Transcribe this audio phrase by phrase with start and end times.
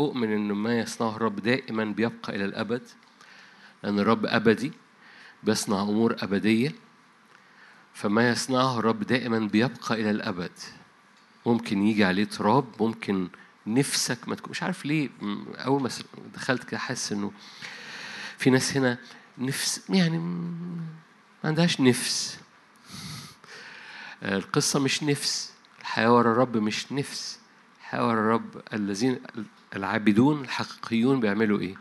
[0.00, 2.82] أؤمن إن ما يصنعه الرب دائما بيبقى إلى الأبد
[3.82, 4.72] لأن الرب أبدي
[5.42, 6.72] بيصنع أمور أبدية
[7.94, 10.50] فما يصنعه الرب دائما بيبقى إلى الأبد.
[11.46, 13.28] ممكن يجي عليه تراب ممكن
[13.66, 15.08] نفسك ما تكون مش عارف ليه
[15.56, 15.90] أول ما
[16.34, 17.32] دخلت كده حاسس إنه
[18.38, 18.98] في ناس هنا
[19.38, 20.80] نفس يعني ما
[21.44, 22.38] عندهاش نفس.
[24.22, 27.38] القصة مش نفس الحياة ورا الرب مش نفس.
[27.80, 29.20] الحياة ورا الرب الذين
[29.76, 31.74] العابدون الحقيقيون بيعملوا إيه؟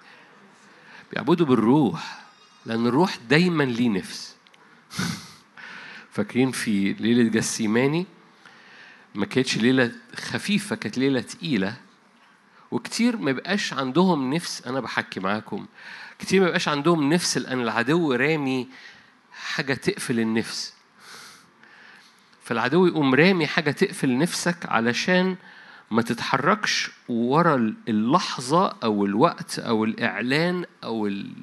[1.11, 2.21] بيعبدوا بالروح
[2.65, 4.35] لأن الروح دايما ليه نفس.
[6.13, 8.05] فاكرين في ليلة جسيماني؟
[9.15, 11.77] ما كانتش ليلة خفيفة كانت ليلة تقيلة.
[12.71, 15.65] وكتير ما بقاش عندهم نفس أنا بحكي معاكم
[16.19, 18.67] كتير ما بقاش عندهم نفس لأن العدو رامي
[19.31, 20.73] حاجة تقفل النفس.
[22.43, 25.35] فالعدو يقوم رامي حاجة تقفل نفسك علشان
[25.91, 31.33] ما تتحركش ورا اللحظة أو الوقت أو الإعلان أو ال-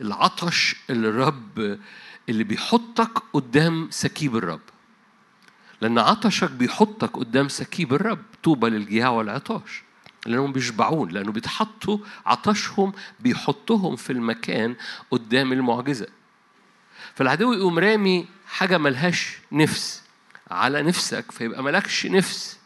[0.00, 1.78] العطش الرب
[2.28, 4.60] اللي بيحطك قدام سكيب الرب.
[5.80, 8.18] لأن عطشك بيحطك قدام سكيب الرب.
[8.42, 9.82] طوبى للجياع والعطاش.
[10.26, 14.76] لأنهم بيشبعون لأنه بيتحطوا عطشهم بيحطهم في المكان
[15.10, 16.06] قدام المعجزة.
[17.14, 20.02] فالعدو يقوم رامي حاجة ملهاش نفس
[20.50, 22.58] على نفسك فيبقى ملكش نفس.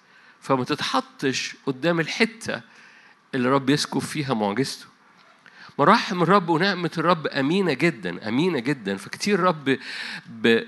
[0.49, 2.61] فما تتحطش قدام الحتة
[3.35, 4.87] اللي الرب يسكب فيها معجزته.
[5.79, 8.97] مراحم الرب ونعمة الرب أمينة جدا أمينة جدا.
[8.97, 9.79] فكتير رب
[10.27, 10.63] ب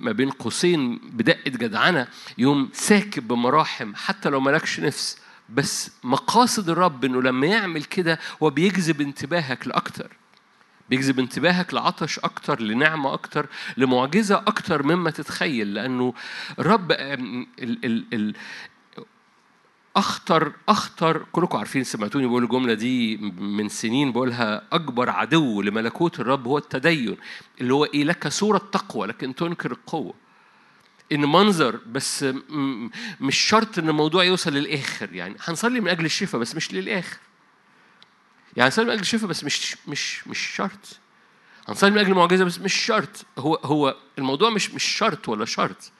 [0.00, 5.18] ما بين قوسين بدقة جدعنة يوم ساكب بمراحم حتى لو ملكش نفس
[5.48, 10.10] بس مقاصد الرب إنه لما يعمل كده هو بيجذب انتباهك لأكتر.
[10.90, 13.46] بيجذب انتباهك لعطش أكتر لنعمة أكتر
[13.76, 15.74] لمعجزة أكتر مما تتخيل.
[15.74, 16.14] لأنه
[16.58, 18.34] الرب ال ال ال
[19.96, 26.46] أخطر أخطر كلكم عارفين سمعتوني بقول الجملة دي من سنين بقولها أكبر عدو لملكوت الرب
[26.46, 27.16] هو التدين
[27.60, 30.14] اللي هو إيه؟ لك صورة تقوى لكن تنكر القوة.
[31.12, 32.24] إن منظر بس
[33.20, 37.18] مش شرط إن الموضوع يوصل للآخر يعني هنصلي من أجل الشفاء بس مش للآخر.
[38.56, 40.98] يعني هنصلي من أجل الشفاء بس مش مش مش شرط.
[41.68, 43.26] هنصلي من أجل المعجزة بس مش شرط.
[43.38, 45.92] هو هو الموضوع مش مش شرط ولا شرط.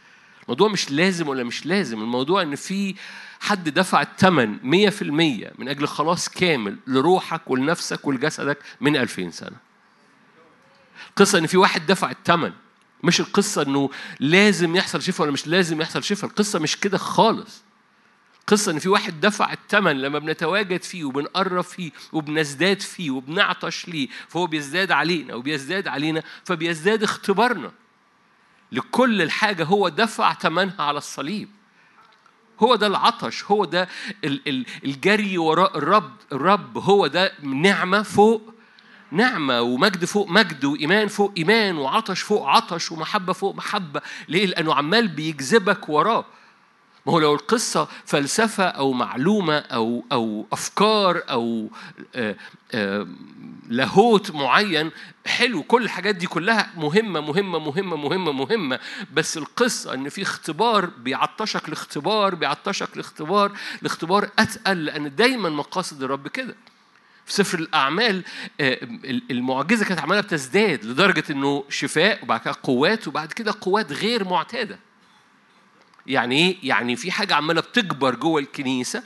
[0.45, 2.03] الموضوع مش لازم ولا مش لازم.
[2.03, 2.95] الموضوع إن في
[3.41, 9.57] حد دفع الثمن 100% من أجل خلاص كامل لروحك ولنفسك ولجسدك من 2000 سنة.
[11.11, 12.53] القصة إن في واحد دفع الثمن
[13.03, 13.91] مش القصة إنه
[14.21, 16.31] لازم يحصل شفاء ولا مش لازم يحصل شفاء.
[16.31, 17.65] القصة مش كده خالص.
[18.47, 24.09] قصة إن في واحد دفع الثمن لما بنتواجد فيه وبنقرب فيه وبنزداد فيه وبنعطش ليه
[24.29, 27.73] فهو بيزداد علينا وبيزداد علينا فبيزداد اختبارنا.
[28.75, 31.49] لكل الحاجة هو دفع ثمنها على الصليب.
[32.61, 33.89] هو ده العطش هو ده
[34.25, 38.55] ال- ال- الجري وراء الرب الرب هو ده نعمة فوق
[39.11, 44.01] نعمة ومجد فوق مجد وإيمان فوق إيمان وعطش فوق عطش ومحبة فوق محبة.
[44.29, 46.25] ليه؟ لأنه عمال بيجذبك وراه.
[47.07, 51.71] ما هو لو القصة فلسفة أو معلومة أو أو أفكار أو
[52.15, 52.37] آه،
[52.73, 53.07] آه،
[53.69, 54.91] لاهوت معين
[55.27, 58.79] حلو كل الحاجات دي كلها مهمة مهمة مهمة مهمة مهمة.
[59.15, 66.29] بس القصة إن في اختبار بيعطشك لاختبار بيعطشك لاختبار لاختبار أتقل لأن دايما مقاصد الرب
[66.29, 66.55] كده.
[67.27, 68.25] في سفر الأعمال
[68.61, 68.79] آه،
[69.31, 74.79] المعجزة كانت عمالة بتزداد لدرجة إنه شفاء وبعد كده قوات وبعد كده قوات غير معتادة.
[76.07, 79.03] يعني إيه؟ يعني في حاجة عمالة بتكبر جوه الكنيسة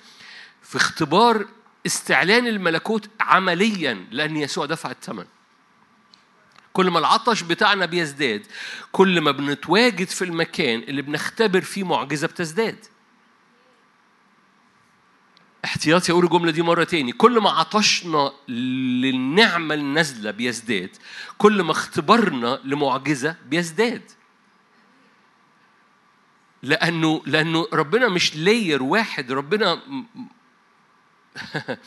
[0.62, 1.46] في اختبار
[1.86, 5.24] استعلان الملكوت عمليا لأن يسوع دفع الثمن.
[6.72, 8.46] كل ما العطش بتاعنا بيزداد
[8.92, 12.84] كل ما بنتواجد في المكان اللي بنختبر فيه معجزة بتزداد.
[15.64, 20.90] احتياطي أقول الجملة دي مرة تاني كل ما عطشنا للنعمة النازلة بيزداد
[21.38, 24.02] كل ما اختبارنا لمعجزة بيزداد
[26.62, 29.80] لأنه لأنه ربنا مش لاير واحد ربنا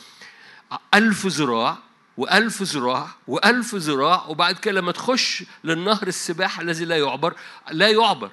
[0.94, 1.78] ألف ذراع
[2.16, 7.34] وألف ذراع وألف ذراع وبعد كده لما تخش للنهر السباحة الذي لا يعبر
[7.70, 8.30] لا يعبر.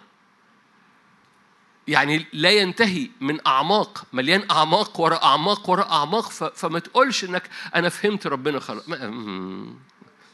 [1.88, 7.89] يعني لا ينتهي من أعماق مليان أعماق وراء أعماق وراء أعماق فما تقولش إنك أنا
[7.89, 8.83] فهمت ربنا خلاص.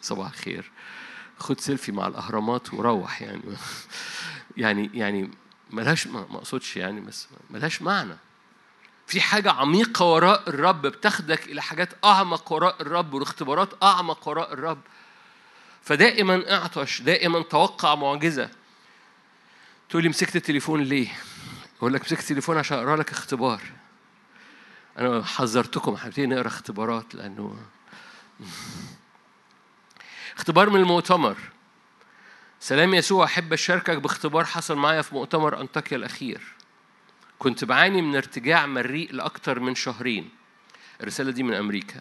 [0.02, 0.72] صباح الخير.
[1.40, 3.42] خد سيلفي مع الأهرامات وروح يعني.
[4.58, 5.32] يعني يعني
[5.76, 8.18] ملهاش ما اقصدش يعني بس ملهاش معنى.
[9.08, 14.82] في حاجة عميقة وراء الرب بتاخدك إلى حاجات أعمق وراء الرب والاختبارات أعمق وراء الرب.
[15.82, 18.50] فدائما اعطش دائما توقع معجزة.
[19.90, 21.08] تقول لي مسكت التليفون ليه؟
[21.78, 23.62] أقول لك مسكت التليفون عشان أقرأ لك اختبار.
[24.98, 27.56] أنا حذرتكم هنبتدي نقرأ اختبارات لأنه
[30.38, 31.38] اختبار من المؤتمر.
[32.60, 36.42] سلام يسوع أحب أشاركك باختبار حصل معايا في مؤتمر أنطاكيا الأخير.
[37.40, 40.30] كنت بعاني من ارتجاع مريء لأكثر من شهرين.
[41.02, 42.00] الرسالة دي من أمريكا.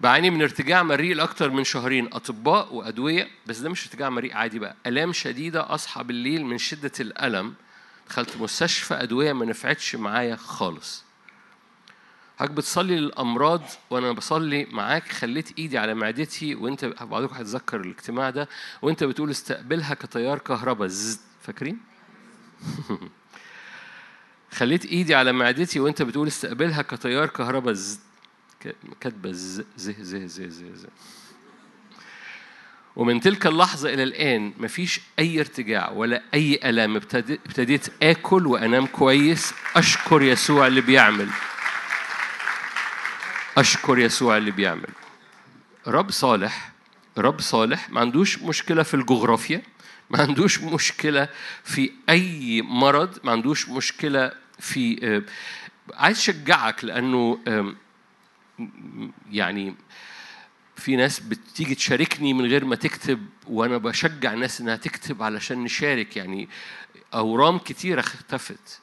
[0.00, 2.06] بعاني من ارتجاع مريء لأكثر من شهرين.
[2.12, 4.76] أطباء وأدوية بس ده مش ارتجاع مريء عادي بقى.
[4.86, 7.54] آلام شديدة أصحى بالليل من شدة الألم.
[8.08, 11.04] دخلت مستشفى أدوية ما نفعتش معايا خالص.
[12.42, 18.48] حضرتك بتصلي للأمراض وأنا بصلي معاك خليت إيدي على معدتي وأنت بعضكم هتذكر الاجتماع ده
[18.82, 20.90] وأنت بتقول استقبلها كتيار كهرباء.
[21.42, 21.78] فاكرين؟
[24.58, 27.76] خليت إيدي على معدتي وأنت بتقول استقبلها كتيار كهرباء.
[29.00, 30.86] كاتبة ز ز ز ز ز ز
[32.96, 39.54] ومن تلك اللحظة إلى الآن مفيش أي ارتجاع ولا أي ألام ابتديت آكل وأنام كويس.
[39.76, 41.28] أشكر يسوع اللي بيعمل.
[43.58, 44.88] أشكر يسوع اللي بيعمل.
[45.86, 46.72] رب صالح
[47.18, 49.62] رب صالح ما عندوش مشكلة في الجغرافيا
[50.10, 51.28] ما عندوش مشكلة
[51.64, 55.22] في أي مرض ما عندوش مشكلة في آه،
[55.94, 57.38] عايز أشجعك لأنه
[59.30, 59.74] يعني
[60.76, 66.16] في ناس بتيجي تشاركني من غير ما تكتب وأنا بشجع الناس إنها تكتب علشان نشارك
[66.16, 66.48] يعني
[67.14, 68.80] أورام كتيرة اختفت.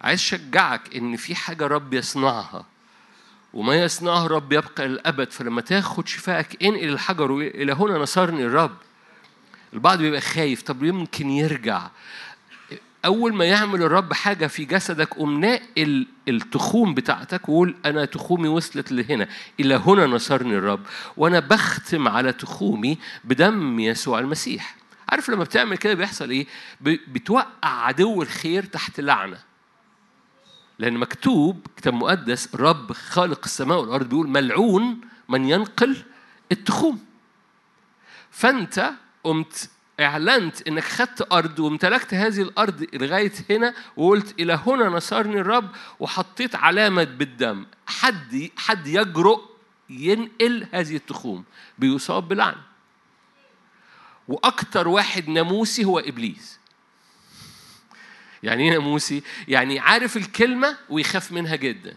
[0.00, 2.66] عايز أشجعك إن في حاجة رب يصنعها.
[3.54, 8.76] وما يصنعه رب يبقى للابد فلما تاخد شفائك انقل الحجر إلى هنا نصرني الرب.
[9.72, 11.88] البعض بيبقى خايف طب يمكن يرجع؟
[13.04, 18.92] أول ما يعمل الرب حاجة في جسدك قوم ناقل التخوم بتاعتك وقول أنا تخومي وصلت
[18.92, 19.28] لهنا.
[19.60, 20.80] إلى هنا نصرني الرب.
[21.16, 24.76] وأنا بختم على تخومي بدم يسوع المسيح.
[25.08, 26.46] عارف لما بتعمل كده بيحصل إيه؟
[26.80, 29.38] بتوقع عدو الخير تحت لعنة.
[30.82, 35.96] لأن مكتوب كتاب مقدس رب خالق السماء والأرض بيقول ملعون من ينقل
[36.52, 36.98] التخوم.
[38.30, 38.92] فأنت
[39.24, 39.70] قمت
[40.00, 45.70] إعلنت إنك خدت أرض وامتلكت هذه الأرض لغاية هنا وقلت إلى هنا نصرني الرب
[46.00, 47.66] وحطيت علامة بالدم.
[47.86, 49.40] حد حد يجرؤ
[49.90, 51.44] ينقل هذه التخوم.
[51.78, 52.62] بيصاب بلعنه
[54.28, 56.61] وأكتر واحد ناموسي هو إبليس.
[58.42, 61.96] يعني إيه ناموسي؟ يعني عارف الكلمة ويخاف منها جدا.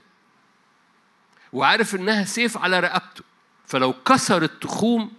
[1.53, 3.23] وعارف إنها سيف على رقبته.
[3.67, 5.11] فلو كسر التخوم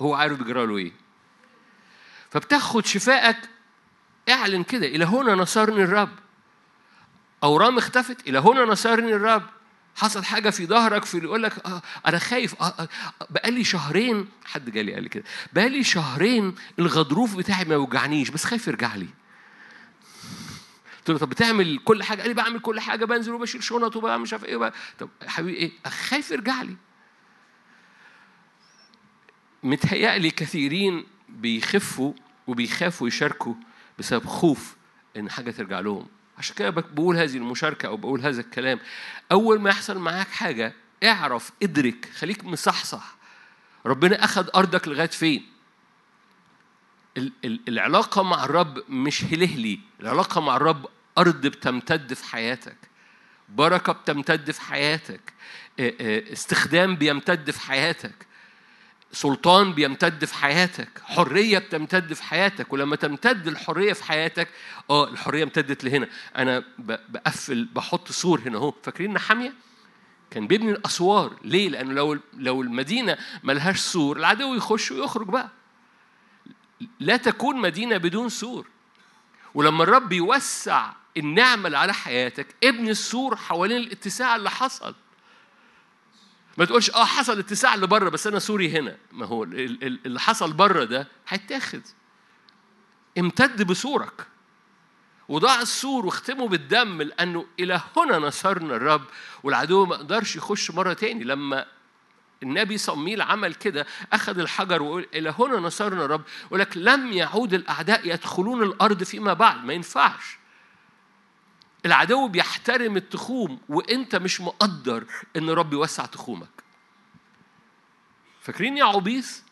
[0.00, 0.92] هو عارف بيجرى له إيه.
[2.30, 3.36] فبتاخد شفائك
[4.28, 6.12] اعلن كده إلى هنا نصرني الرب.
[7.44, 9.42] أورام اختفت إلى هنا نصرني الرب.
[9.96, 12.88] حصل حاجة في ظهرك في يقول لك آه أنا خايف آه آه
[13.30, 14.28] بقالي شهرين.
[14.44, 19.08] حد جالي قال لي كده بقالي شهرين الغضروف بتاعي ما يوجعنيش بس خايف يرجع لي.
[21.08, 24.22] قلت له طب بتعمل كل حاجة؟ قال لي بعمل كل حاجة بنزل وبشيل شنط وبعمل
[24.22, 24.72] مش عارف إيه بقى.
[24.98, 26.76] طب حبيبي إيه؟ خايف يرجع لي.
[29.62, 32.12] متهيألي كثيرين بيخفوا
[32.46, 33.54] وبيخافوا يشاركوا
[33.98, 34.76] بسبب خوف
[35.16, 36.06] إن حاجة ترجع لهم.
[36.38, 38.80] عشان كده بقول هذه المشاركة أو بقول هذا الكلام.
[39.32, 40.74] أول ما يحصل معاك حاجة
[41.04, 43.16] اعرف ادرك خليك مصحصح.
[43.86, 45.46] ربنا أخذ أرضك لغاية فين؟
[47.68, 49.80] العلاقة مع الرب مش هلهلي.
[50.00, 50.86] العلاقة مع الرب
[51.18, 52.76] ارض بتمتد في حياتك.
[53.48, 55.32] بركة بتمتد في حياتك.
[56.32, 58.26] استخدام بيمتد في حياتك.
[59.12, 60.88] سلطان بيمتد في حياتك.
[61.04, 62.72] حرية بتمتد في حياتك.
[62.72, 64.48] ولما تمتد الحرية في حياتك
[64.90, 66.08] آه الحرية امتدت لهنا.
[66.36, 68.74] أنا بقفل بحط سور هنا أهو.
[68.82, 69.52] فاكرين نحامية؟
[70.30, 71.36] كان بيبني الأسوار.
[71.44, 75.50] ليه؟ لأنه لو لو المدينة ملهاش سور العدو يخش ويخرج بقى.
[77.00, 78.66] لا تكون مدينة بدون سور.
[79.54, 84.94] ولما الرب يوسع النعمة اللي على حياتك ابني السور حوالين الاتساع اللي حصل.
[86.58, 88.96] ما تقولش آه حصل اتساع اللي بره بس أنا سوري هنا.
[89.12, 91.82] ما هو اللي حصل بره ده هيتاخد.
[93.18, 94.26] امتد بسورك.
[95.28, 99.04] وضع السور واختمه بالدم لأنه إلى هنا نصرنا الرب
[99.42, 101.24] والعدو ما قدرش يخش مرة تاني.
[101.24, 101.66] لما
[102.42, 108.08] النبي صميل عمل كده أخذ الحجر وقال إلى هنا نصرنا الرب ولك لم يعود الأعداء
[108.08, 109.64] يدخلون الأرض فيما بعد.
[109.64, 110.37] ما ينفعش.
[111.88, 116.62] العدو بيحترم التخوم وانت مش مقدر ان رب يوسع تخومك
[118.40, 119.42] فاكرين يا عبيس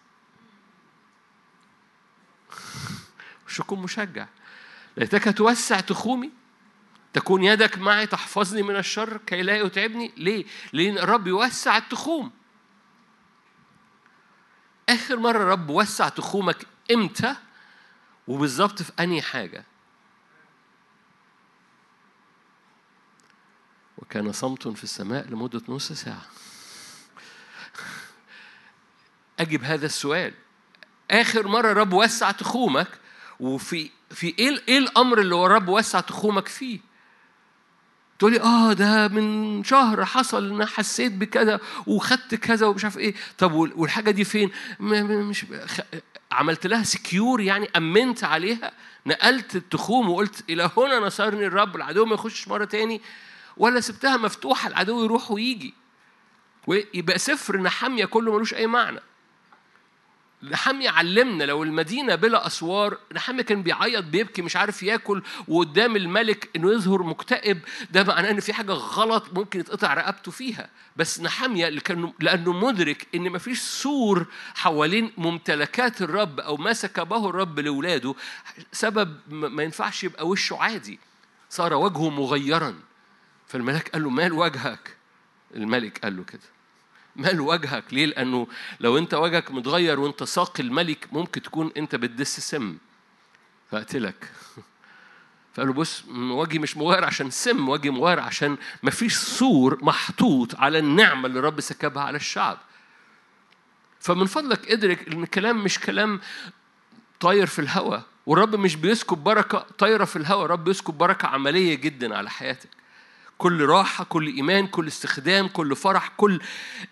[3.47, 4.27] وشكم مشجع
[4.97, 6.31] ليتك توسع تخومي
[7.13, 12.31] تكون يدك معي تحفظني من الشر كي لا يتعبني ليه؟ لأن الرب يوسع التخوم
[14.89, 17.37] آخر مرة رب وسع تخومك إمتى؟
[18.29, 19.65] وبالظبط في أنهي حاجة؟
[24.07, 26.27] وكان صمت في السماء لمدة نص ساعة.
[29.39, 30.35] أجب هذا السؤال.
[31.11, 32.89] آخر مرة رب وسع تخومك
[33.41, 36.81] وفي في إيه إيه الأمر اللي رب وسع تخومك فيه؟
[38.19, 43.15] تقولي آه ده من شهر حصل إن حسيت بكذا وخدت كذا ومش عارف إيه.
[43.39, 45.47] طب والحاجة دي فين؟ مش
[46.33, 48.73] عملت لها سكيور يعني أمنت عليها
[49.07, 53.01] نقلت التخوم وقلت إلى هنا نصرني الرب العدو ما يخشش مرة تاني.
[53.57, 55.75] ولا سبتها مفتوحة العدو يروح ويجي.
[56.67, 59.01] ويبقى سفر نحاميه كله ملوش أي معنى.
[60.43, 66.51] نحمي علمنا لو المدينة بلا أسوار نحمي كان بيعيط بيبكي مش عارف ياكل وقدام الملك
[66.57, 67.59] إنه يظهر مكتئب
[67.91, 70.71] ده معناه إن في حاجة غلط ممكن يتقطع رقبته فيها.
[70.97, 71.69] بس نحمية
[72.21, 78.15] لأنه مدرك إن مفيش سور حوالين ممتلكات الرب أو ما سكبه الرب لأولاده
[78.73, 80.99] سبب ما ينفعش يبقى وشه عادي.
[81.51, 82.75] صار وجهه مغيرا.
[83.47, 84.97] فالملك قال له مال وجهك؟
[85.55, 86.41] الملك قال له كده.
[87.17, 88.47] مال وجهك؟ ليه؟ لأنه
[88.81, 92.77] لو أنت وجهك متغير وأنت ساقي الملك ممكن تكون أنت بتدس سم.
[93.71, 94.31] فأقتلك
[95.55, 100.79] فقال له بص وجهي مش مغير عشان سم وجهي مغير عشان مفيش سور محطوط على
[100.79, 102.59] النعمة اللي رب سكبها على الشعب.
[104.01, 106.21] فمن فضلك ادرك إن الكلام مش كلام
[107.21, 112.17] طاير في الهواء والرب مش بيسكب بركة طايرة في الهواء الرب بيسكب بركة عملية جدا
[112.17, 112.69] على حياتك.
[113.39, 116.41] كل راحة كل إيمان كل استخدام كل فرح كل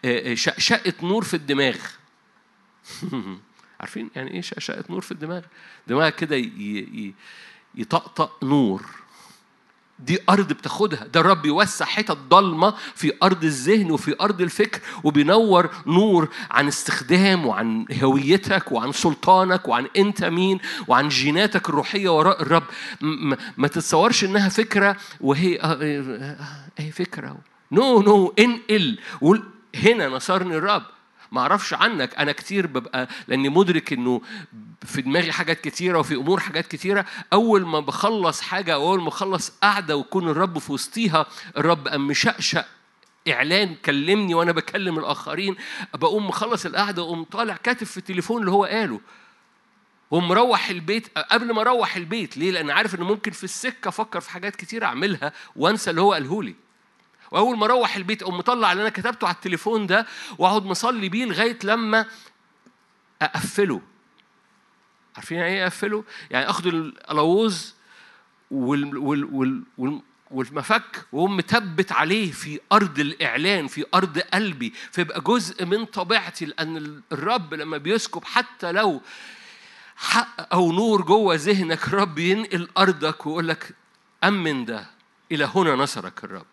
[0.04, 1.76] آه، آه، شقشقة نور في الدماغ
[3.80, 5.42] عارفين يعني إيه شقشقة نور في الدماغ؟
[5.86, 6.36] دماغ كده
[7.74, 9.03] يطقطق نور
[9.98, 11.06] دي أرض بتاخدها.
[11.06, 17.46] ده الرب يوسع حتت ضلمة في أرض الذهن وفي أرض الفكر وبينور نور عن استخدام
[17.46, 20.58] وعن هويتك وعن سلطانك وعن أنت مين
[20.88, 22.62] وعن جيناتك الروحية وراء الرب.
[23.56, 27.36] ما تتصورش إنها فكرة وهي آه، آه، آه، هي فكرة
[27.72, 28.98] no no إنقل.
[29.74, 30.82] هنا نصرني الرب.
[31.34, 32.14] ما أعرفش عنك.
[32.14, 34.20] أنا كتير ببقى لاني مدرك انه
[34.84, 37.06] في دماغي حاجات كتيرة وفي امور حاجات كتيرة.
[37.32, 41.26] اول ما بخلص حاجة اول ما بخلص قعدة ويكون الرب في وسطيها
[41.56, 42.66] الرب قام مشقشق
[43.28, 45.56] اعلان كلمني وأنا بكلم الاخرين.
[45.94, 49.00] بقوم مخلص القعدة واقوم طالع كاتب في التليفون اللي هو قاله.
[50.10, 54.30] ومروح البيت قبل ما أروح البيت ليه؟ لأن عارف ان ممكن في السكة أفكر في
[54.30, 56.54] حاجات كتير أعملها وأنسى اللي هو قاله لي.
[57.34, 60.06] وأول ما أروح البيت أقوم مطلع اللي أنا كتبته على التليفون ده
[60.38, 62.06] وأقعد مصلي بيه لغاية لما
[63.22, 63.80] أقفله.
[65.16, 66.66] عارفين يعني إيه أقفله؟ يعني آخد
[68.50, 69.62] وال
[70.30, 77.02] والمفك وهم متبت عليه في أرض الإعلان في أرض قلبي فيبقى جزء من طبيعتي لأن
[77.12, 79.00] الرب لما بيسكب حتى لو
[79.96, 83.74] حق أو نور جوه ذهنك الرب ينقل أرضك ويقول لك
[84.24, 84.86] أمن ده
[85.32, 86.46] إلى هنا نصرك الرب.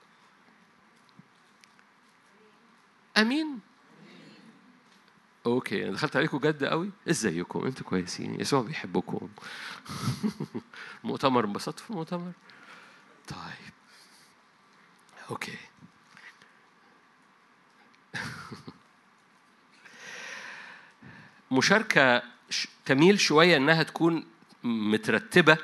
[3.17, 3.59] أمين.
[5.45, 9.29] okay أنا دخلت عليكم جد قوي؟ إزيكم؟ أنتوا كويسين؟ يسوع بيحبكم.
[11.03, 12.31] مؤتمر انبسطت في المؤتمر؟
[13.27, 13.73] طيب.
[15.29, 15.57] okay.
[21.51, 22.23] مشاركة
[22.85, 24.25] تميل شوية إنها تكون
[24.63, 25.57] مترتبة.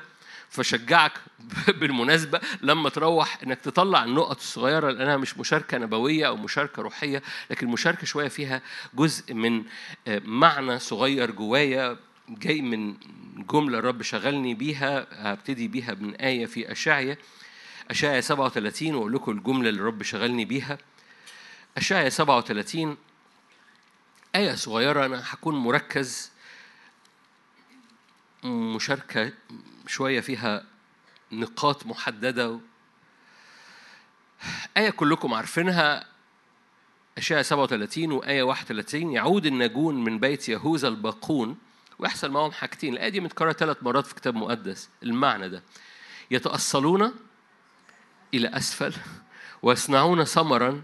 [0.50, 1.12] فشجعك
[1.80, 7.66] بالمناسبة لما تروح إنك تطلع النقط الصغيرة لأنها مش مشاركة نبوية أو مشاركة روحية لكن
[7.66, 8.62] مشاركة شوية فيها
[8.94, 9.64] جزء من
[10.08, 11.96] آه، معنى صغير جوايا
[12.28, 12.94] جاي من
[13.50, 17.18] جملة الرب شغلني بيها هبتدي بيها من آية في أشعية
[17.90, 20.78] أشعية 37 وأقول لكم الجملة اللي الرب شغلني بيها.
[21.76, 22.96] أشعية 37
[24.36, 26.30] آية صغيرة أنا هكون مركز
[28.44, 29.32] مشاركة
[29.88, 30.64] شوية فيها
[31.32, 32.60] نقاط محددة.
[34.76, 36.04] آية كلكم عارفينها.
[37.18, 41.58] أشياء 37 وآية 31 يعود الناجون من بيت يهوذا الباقون
[41.98, 42.92] ويحصل معهم حاجتين.
[42.94, 44.88] الآية دي متكررة ثلاث مرات في كتاب مقدس.
[45.02, 45.62] المعنى ده.
[46.30, 47.14] يتأصلون
[48.34, 48.94] إلى أسفل
[49.62, 50.82] ويصنعون ثمرا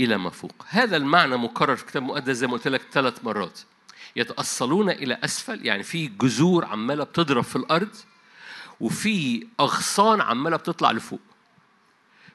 [0.00, 3.60] إلى ما فوق هذا المعنى مكرر في كتاب مقدس زي ما قلت لك ثلاث مرات.
[4.16, 7.96] يتأصلون إلى أسفل يعني في جذور عمالة بتضرب في الأرض
[8.80, 11.20] وفي أغصان عمالة بتطلع لفوق.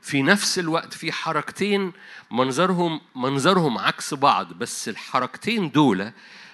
[0.02, 1.92] في نفس الوقت في حركتين
[2.32, 6.12] منظرهم منظرهم عكس بعض بس الحركتين دول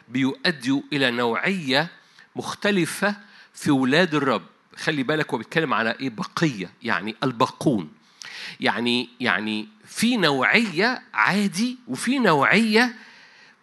[0.09, 1.87] بيؤدوا إلى نوعية
[2.35, 3.15] مختلفة
[3.53, 4.43] في ولاد الرب.
[4.75, 7.91] خلي بالك هو بيتكلم على إيه؟ بقية يعني الباقون.
[8.59, 12.95] يعني يعني في نوعية عادي وفي نوعية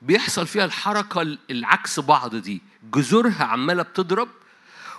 [0.03, 2.63] بيحصل فيها الحركة العكس بعض دي.
[2.95, 4.29] جذورها عمالة بتضرب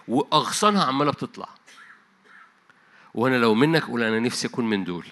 [0.07, 1.49] وأغصانها عمالة بتطلع.
[3.13, 5.05] وأنا لو منك أقول أنا نفسي أكون من دول.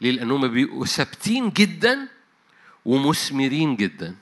[0.00, 2.08] ليه؟ لأنهم بيبقوا ثابتين جدا
[2.84, 4.16] ومثمرين جدا.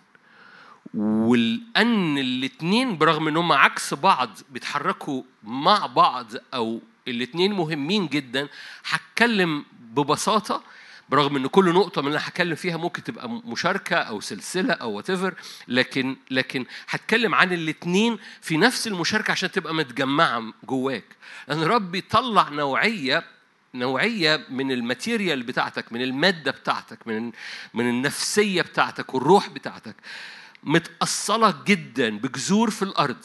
[0.95, 8.49] ولأن الاتنين برغم إنهم عكس بعض بيتحركوا مع بعض أو الاتنين مهمين جدا
[8.89, 10.63] هتكلم ببساطة
[11.11, 15.35] برغم إن كل نقطة من اللي هتكلم فيها ممكن تبقى مشاركة أو سلسلة أو وات
[15.69, 21.05] لكن لكن هتكلم عن الاتنين في نفس المشاركة عشان تبقى متجمعة جواك.
[21.49, 23.25] لأن ربي يطلع نوعية
[23.75, 27.33] نوعية من ال material بتاعتك من المادة بتاعتك من
[27.75, 29.97] من النفسية بتاعتك والروح بتاعتك
[30.63, 33.25] متأصلة جدا بجذور في الأرض.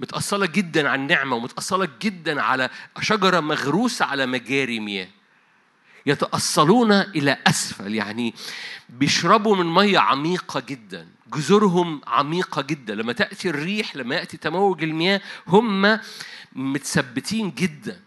[0.00, 5.08] متأصلة جدا على النعمة ومتأصلة جدا على شجرة مغروسة على مجاري مياه.
[6.06, 8.34] يتأصلون إلى أسفل يعني
[8.88, 12.94] بيشربوا من مية عميقة جدا جذورهم عميقة جدا.
[12.94, 15.98] لما تأتي الريح لما يأتي تموج المياه هم
[16.52, 18.00] متثبتين جدا.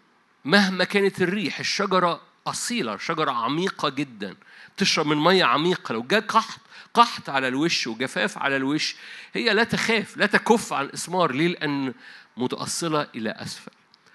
[0.46, 4.36] مهما كانت الريح الشجرة أصيلة شجرة عميقة جدا.
[4.78, 6.60] تشرب من مية عميقة لو جاء قحط
[6.94, 8.96] قحط على الوش وجفاف على الوش
[9.34, 11.94] هي لا تخاف لا تكف عن الإسمار ليه؟ لأن
[12.38, 13.72] متأصلة إلى أسفل.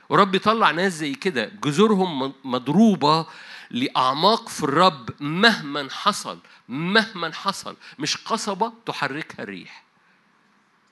[0.08, 3.26] ورب يطلع ناس زي كده جذورهم مضروبة
[3.74, 6.38] لأعماق في الرب مهما حصل
[6.68, 7.76] مهما حصل.
[7.98, 9.84] مش قصبة تحركها الريح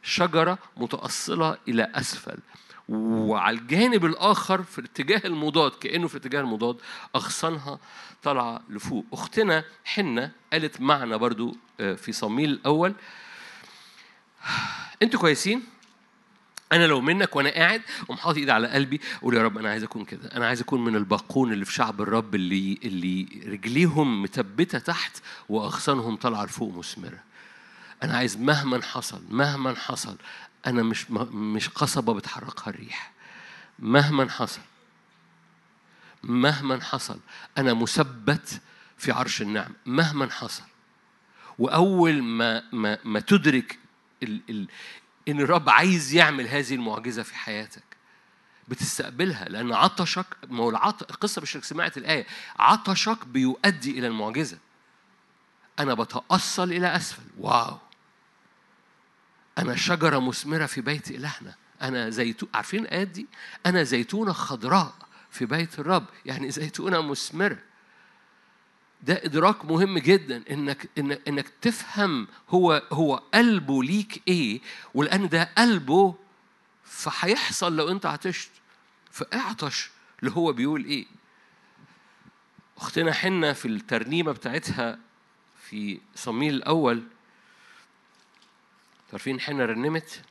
[0.02, 2.38] شجرة متأصلة إلى أسفل.
[2.88, 6.76] وعلى الجانب الآخر في الاتجاه المضاد كأنه في الاتجاه المضاد
[7.16, 7.78] أغصانها
[8.22, 9.04] طالعة لفوق.
[9.12, 12.94] أختنا حنة قالت معنا برضو آه، في صميل الأول
[15.02, 15.62] أنتوا كويسين؟
[16.72, 19.82] أنا لو منك وأنا قاعد قوم حاطط إيدي على قلبي أقول يا رب أنا عايز
[19.82, 20.28] أكون كده.
[20.36, 25.16] أنا عايز أكون من الباقون اللي في شعب الرب اللي اللي رجليهم مثبته تحت
[25.48, 27.18] وأغصانهم طالعة لفوق مثمرة.
[28.02, 30.16] أنا عايز مهما حصل مهما حصل
[30.66, 33.12] أنا مش مش قصبة بتحركها الريح.
[33.78, 34.60] مهما حصل
[36.22, 37.18] مهما حصل
[37.58, 38.60] أنا مثبت
[38.98, 39.72] في عرش النعم.
[39.86, 40.62] مهما حصل.
[41.58, 43.78] وأول ما ما ما تدرك
[44.22, 44.68] ال ال
[45.28, 47.82] إن الرب عايز يعمل هذه المعجزة في حياتك.
[48.68, 51.10] بتستقبلها لأن عطشك ما هو العط...
[51.10, 52.26] القصة مش سمعت الآية
[52.58, 54.58] عطشك بيؤدي إلى المعجزة.
[55.78, 57.22] أنا بتأصل إلى أسفل.
[57.38, 57.78] واو.
[59.58, 61.54] أنا شجرة مثمرة في بيت إلهنا.
[61.82, 63.26] أنا زيتون عارفين الآيات دي؟
[63.66, 64.94] أنا زيتونة خضراء
[65.30, 66.06] في بيت الرب.
[66.26, 67.58] يعني زيتونة مثمرة.
[69.02, 74.60] ده إدراك مهم جدا إنك انك إنك تفهم هو هو قلبه ليك إيه
[74.94, 76.14] ولأن ده قلبه
[76.84, 78.50] فهيحصل لو أنت عطشت.
[79.10, 81.06] فاعطش اللي هو بيقول إيه.
[82.76, 84.98] أختنا حنة في الترنيمة بتاعتها
[85.62, 87.02] في صميل الأول.
[89.12, 90.22] عارفين حنة رنمت؟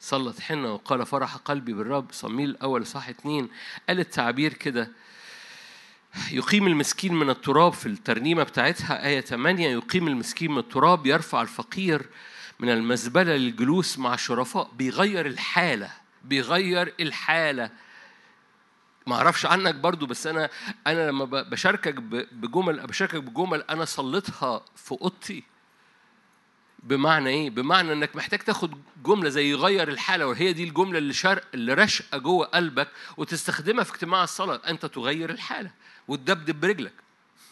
[0.00, 2.12] صلت حنة وقال فرح قلبي بالرب.
[2.12, 3.48] صميل الأول صح اتنين.
[3.88, 4.90] قالت تعبير كده.
[6.32, 12.06] يقيم المسكين من التراب في الترنيمة بتاعتها آية 8 يقيم المسكين من التراب يرفع الفقير
[12.60, 15.90] من المزبلة للجلوس مع الشرفاء بيغير الحالة
[16.24, 17.70] بيغير الحالة.
[19.06, 20.50] ما أعرفش عنك برضو بس أنا
[20.86, 21.94] أنا لما بشاركك
[22.32, 25.44] بجمل بشاركك بجمل أنا صليتها في أوضتي.
[26.82, 31.44] بمعنى إيه؟ بمعنى إنك محتاج تاخد جملة زي يغير الحالة وهي دي الجملة اللي شرق
[31.54, 35.70] اللي رشقة جوه قلبك وتستخدمها في اجتماع الصلاة أنت تغير الحالة
[36.08, 36.92] وتدبدب برجلك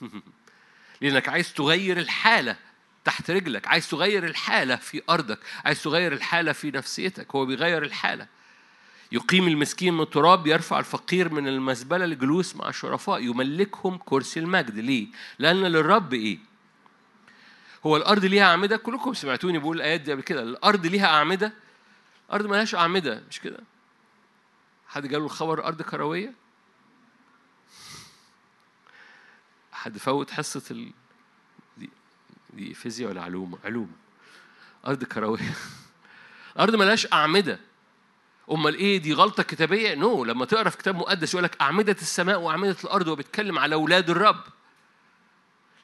[1.00, 2.56] لأنك عايز تغير الحالة
[3.04, 8.26] تحت رجلك عايز تغير الحالة في أرضك عايز تغير الحالة في نفسيتك هو بيغير الحالة
[9.12, 15.06] يقيم المسكين من التراب يرفع الفقير من المزبلة لجلوس مع الشرفاء يملكهم كرسي المجد ليه؟
[15.38, 16.38] لأن للرب إيه؟
[17.88, 21.52] هو الأرض ليها أعمدة كلكم سمعتوني بقول الآيات دي قبل كده الأرض ليها أعمدة
[22.28, 23.58] الأرض ملهاش أعمدة مش كده؟
[24.88, 26.32] حد جاله الخبر أرض كروية؟
[29.72, 30.90] حد فوت حصة ال...
[31.78, 31.90] دي
[32.52, 33.92] دي فيزياء ولا علوم؟ علوم
[34.86, 35.54] أرض كروية
[36.58, 37.60] أرض ملهاش أعمدة
[38.50, 40.28] أمال إيه دي غلطة كتابية؟ نو no.
[40.28, 44.44] لما تقرأ في كتاب مقدس يقول لك أعمدة السماء وأعمدة الأرض وبيتكلم على أولاد الرب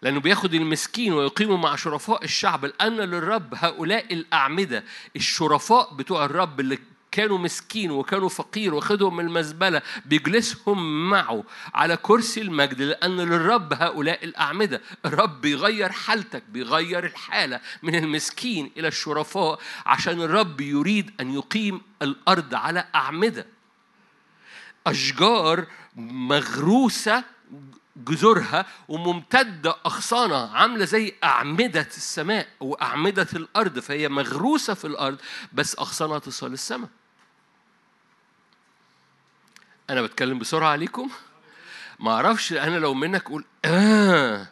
[0.04, 2.64] لأنه بياخد المسكين ويقيمه مع شرفاء الشعب.
[2.64, 4.84] لأن للرب هؤلاء الأعمدة
[5.16, 6.78] الشرفاء بتوع الرب اللي
[7.12, 12.82] كانوا مسكين وكانوا فقير واخدهم من المزبلة بيجلسهم معه على كرسي المجد.
[12.82, 20.60] لأن للرب هؤلاء الأعمدة الرب بيغير حالتك بيغير الحالة من المسكين إلى الشرفاء عشان الرب
[20.60, 23.46] يريد أن يقيم الأرض على أعمدة.
[24.86, 27.24] أشجار مغروسة
[27.96, 35.18] جذورها وممتدة أغصانها عاملة زي أعمدة السماء وأعمدة الأرض فهي مغروسة في الأرض
[35.52, 36.88] بس أغصانها تصل السماء
[39.90, 41.10] أنا بتكلم بسرعة عليكم؟
[42.00, 44.48] ما أعرفش أنا لو منك أقول آه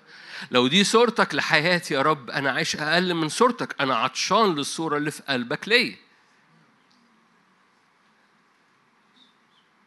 [0.51, 5.11] لو دي صورتك لحياتي يا رب أنا عايش أقل من صورتك أنا عطشان للصورة اللي
[5.11, 5.97] في قلبك ليا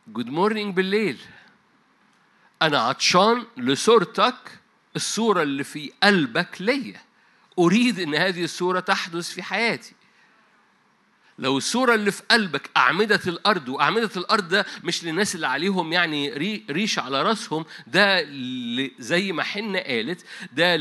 [0.07, 1.17] good morning بالليل.
[2.61, 4.35] أنا عطشان لصورتك
[4.95, 7.01] الصورة اللي في قلبك ليا
[7.59, 9.93] أريد إن هذه الصورة تحدث في حياتي
[11.39, 16.29] لو الصورة اللي في قلبك أعمدة الأرض وأعمدة الأرض ده مش للناس اللي عليهم يعني
[16.69, 18.21] ريش على راسهم ده
[18.99, 20.75] زي ما حنة قالت ده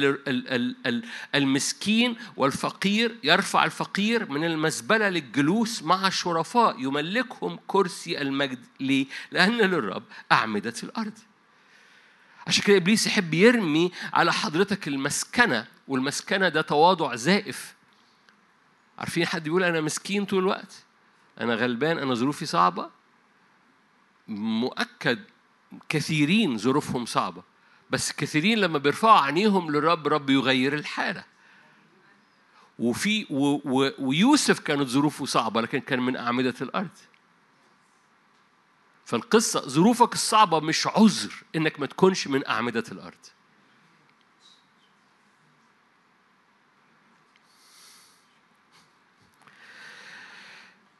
[1.34, 10.02] المسكين والفقير يرفع الفقير من المزبلة للجلوس مع الشرفاء يملكهم كرسي المجد ليه؟ لأن للرب
[10.32, 11.12] أعمدة الأرض
[12.46, 17.74] عشان كده إبليس يحب يرمي على حضرتك المسكنة والمسكنة ده تواضع زائف.
[18.98, 20.84] عارفين حد بيقول أنا مسكين طول الوقت؟
[21.40, 22.90] أنا غلبان أنا ظروفي صعبة؟
[24.28, 25.18] مؤكد
[25.88, 27.42] كثيرين ظروفهم صعبة
[27.90, 31.24] بس كثيرين لما بيرفعوا عينيهم للرب رب يغير الحالة.
[32.78, 36.88] وفي و و ويوسف كانت ظروفه صعبة لكن كان من أعمدة الأرض.
[39.04, 43.26] فالقصة ظروفك الصعبة مش عذر إنك ما تكونش من أعمدة الأرض.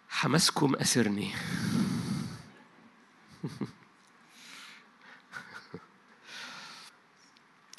[0.09, 1.35] حماسكم أسرني.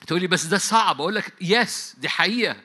[0.08, 1.02] تقولي بس ده صعب.
[1.02, 2.56] أقول لك يس دي حقيقة.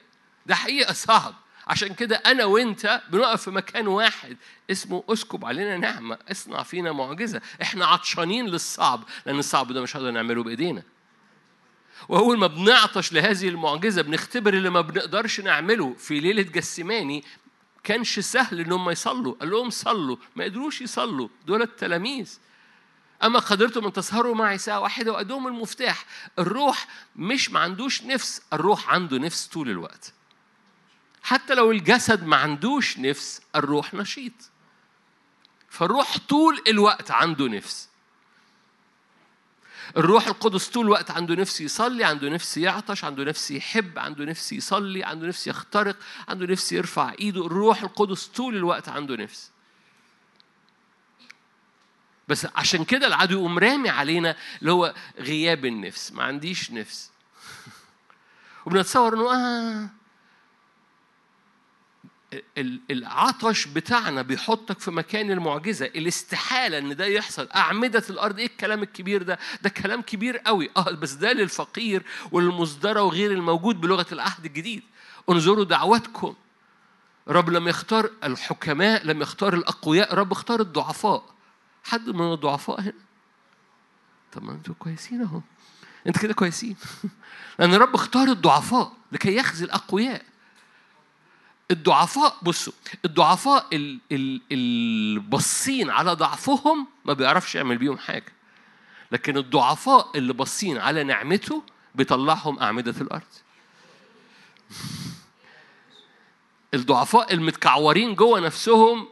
[0.46, 1.34] ده حقيقة صعب.
[1.70, 4.36] عشان كده أنا وأنت بنقف في مكان واحد
[4.70, 6.18] اسمه أسكب علينا نعمة.
[6.30, 7.40] اصنع فينا معجزة.
[7.62, 10.82] إحنا عطشانين للصعب لأن الصعب ده مش هنقدر نعمله بإيدينا.
[12.08, 17.24] وأول ما بنعطش لهذه المعجزة بنختبر اللي ما بنقدرش نعمله في ليلة جسماني
[17.84, 19.34] كانش سهل إن هم يصلوا.
[19.34, 20.16] قال لهم صلوا.
[20.36, 21.28] ما قدروش يصلوا.
[21.46, 22.38] دول التلاميذ.
[23.24, 26.04] أما قدرتم أن تسهروا معي ساعة واحدة وأدوم المفتاح.
[26.38, 28.42] الروح مش ما عندوش نفس.
[28.52, 30.12] الروح عنده نفس طول الوقت.
[31.22, 34.32] حتى لو الجسد ما عندوش نفس الروح نشيط
[35.68, 37.88] فالروح طول الوقت عنده نفس.
[39.96, 44.52] الروح القدس طول الوقت عنده نفس يصلي عنده نفس يعطش عنده نفس يحب عنده نفس
[44.52, 45.96] يصلي عنده نفس يخترق
[46.28, 47.46] عنده نفس يرفع ايده.
[47.46, 49.50] الروح القدس طول الوقت عنده نفس.
[52.28, 56.12] بس عشان كده العدو يقوم رامي علينا اللي هو غياب النفس.
[56.12, 57.10] ما عنديش نفس.
[58.66, 59.99] وبنتصور إنه آه
[62.90, 65.86] العطش بتاعنا بيحطك في مكان المعجزة.
[65.86, 67.48] الاستحالة إن ده يحصل.
[67.56, 68.38] أعمدة الأرض.
[68.38, 70.70] إيه الكلام الكبير ده؟ ده كلام كبير قوي.
[70.76, 74.82] آه بس ده للفقير والمصدره وغير الموجود بلغة العهد الجديد.
[75.30, 76.34] انظروا دعوتكم
[77.28, 81.24] رب لم يختار الحكماء لم يختار الأقوياء رب اختار الضعفاء.
[81.84, 82.92] حد من الضعفاء هنا؟
[84.32, 85.40] طب ما أنتوا كويسين أهو.
[86.06, 86.76] انت كده كويسين.
[87.58, 90.29] لأن رب اختار الضعفاء لكي يخزي الأقوياء.
[91.70, 92.72] الضعفاء بصوا
[93.04, 93.66] الضعفاء
[94.52, 98.32] البصين على ضعفهم ما بيعرفش يعمل بيهم حاجة.
[99.12, 101.62] لكن الضعفاء اللي باصين على نعمته
[101.94, 103.22] بيطلعهم أعمدة الأرض.
[106.74, 109.08] الضعفاء المتكعورين جوه نفسهم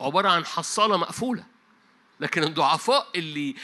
[0.00, 1.52] عبارة عن حصالة مقفولة.
[2.20, 3.54] لكن الضعفاء اللي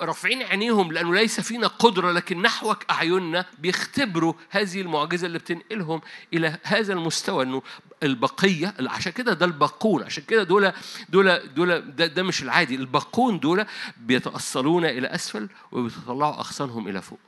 [0.00, 6.00] رافعين عينيهم لأنه ليس فينا قدرة لكن نحوك أعيننا بيختبروا هذه المعجزة اللي بتنقلهم
[6.32, 7.62] إلى هذا المستوى إنه
[8.02, 10.72] البقية عشان كده ده الباقون عشان كده دول
[11.08, 12.74] دول دول ده, ده مش العادي.
[12.74, 17.20] الباقون دول بيتأصلون إلى أسفل وبيطلعوا أغصانهم إلى فوق.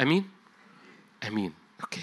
[0.00, 0.30] أمين؟
[1.28, 1.52] أمين.
[1.80, 2.02] أوكي.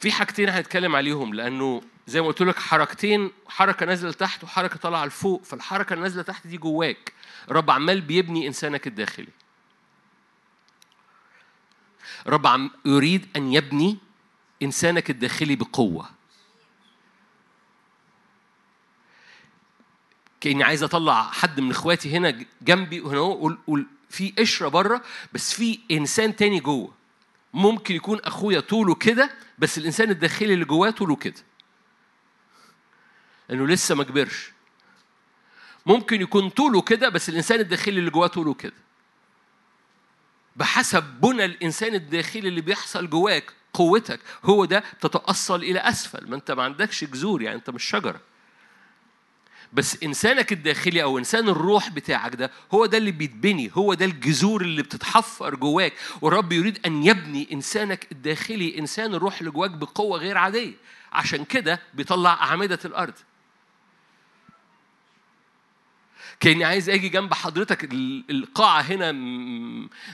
[0.00, 5.06] في حاجتين هنتكلم عليهم لأنه زي ما قلت لك حركتين حركة نازلة لتحت وحركة طالعة
[5.06, 7.12] لفوق فالحركة النازله تحت دي جواك.
[7.48, 9.28] رب عمال بيبني إنسانك الداخلي.
[12.26, 13.98] رب عم يريد أن يبني
[14.62, 16.17] إنسانك الداخلي بقوة.
[20.40, 23.20] كأني عايز أطلع حد من إخواتي هنا جنبي وهنا
[23.66, 26.94] قول في قشرة بره بس في إنسان تاني جوه.
[27.54, 31.42] ممكن يكون أخويا طوله كده بس الإنسان الداخلي اللي جواه طوله كده.
[33.50, 34.52] انه لسه ما كبرش.
[35.86, 38.72] ممكن يكون طوله كده بس الإنسان الداخلي اللي جواه طوله كده.
[40.56, 46.30] بحسب بنى الإنسان الداخلي اللي بيحصل جواك قوتك هو ده تتأصل إلى أسفل.
[46.30, 48.20] ما أنت ما عندكش جذور يعني أنت مش شجرة.
[49.72, 54.60] بس إنسانك الداخلي أو إنسان الروح بتاعك ده هو ده اللي بيتبني هو ده الجذور
[54.62, 55.92] اللي بتتحفر جواك.
[56.20, 60.74] والرب يريد أن يبني إنسانك الداخلي إنسان الروح اللي جواك بقوة غير عادية.
[61.12, 63.14] عشان كده بيطلع أعمدة الأرض.
[66.40, 67.88] كأني عايز أجي جنب حضرتك
[68.30, 69.12] القاعة هنا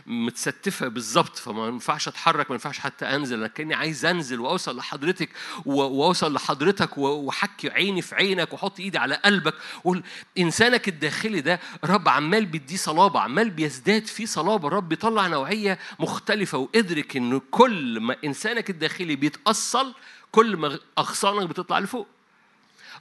[0.06, 5.28] متستفة بالظبط فما ينفعش أتحرك ما ينفعش حتى أنزل أنا كأني عايز أنزل وأوصل لحضرتك
[5.66, 9.54] وأوصل لحضرتك وأحكي عيني في عينك وأحط إيدي على قلبك.
[9.76, 10.02] واقول
[10.38, 16.58] إنسانك الداخلي ده رب عمال بيديه صلابة عمال بيزداد فيه صلابة رب بيطلع نوعية مختلفة.
[16.58, 19.94] وادرك إن كل ما إنسانك الداخلي بيتأصل
[20.32, 22.06] كل ما أغصانك بتطلع لفوق.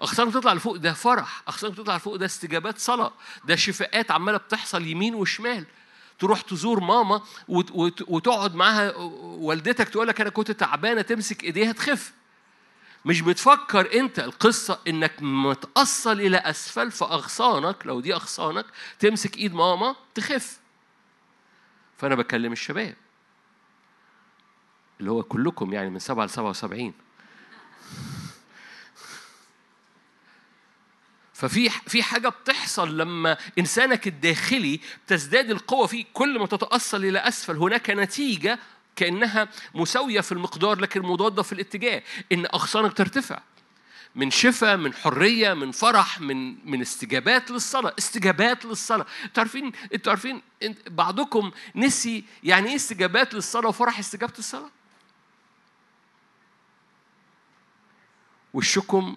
[0.01, 1.43] اغصانك بتطلع لفوق ده فرح.
[1.47, 3.13] اغصانك بتطلع لفوق ده استجابات صلاة.
[3.45, 5.65] ده شفاءات عمالة بتحصل يمين وشمال.
[6.19, 7.21] تروح تزور ماما
[8.07, 12.13] وتقعد معاها والدتك تقول لك أنا كنت تعبانة تمسك إيديها تخف.
[13.05, 18.65] مش بتفكر أنت القصة إنك متأصل إلى أسفل فأغصانك لو دي أغصانك
[18.99, 20.59] تمسك إيد ماما تخف.
[21.97, 22.95] فأنا بكلم الشباب.
[24.99, 26.93] اللي هو كلكم يعني من سبعة ل 77
[31.43, 37.57] ففي في حاجة بتحصل لما إنسانك الداخلي تزداد القوة فيه كل ما تتأصل إلى أسفل.
[37.57, 38.59] هناك نتيجة
[38.95, 43.41] كأنها مساوية في المقدار لكن مضادة في الاتجاه إن أغصانك ترتفع.
[44.15, 47.93] من شفاء من حرية من فرح من من استجابات للصلاة.
[47.99, 49.05] استجابات للصلاة.
[49.23, 50.41] أنتوا عارفين أنتوا عارفين
[50.87, 54.69] بعضكم نسي يعني إيه استجابات للصلاة وفرح استجابة الصلاة؟
[58.53, 59.15] وشكم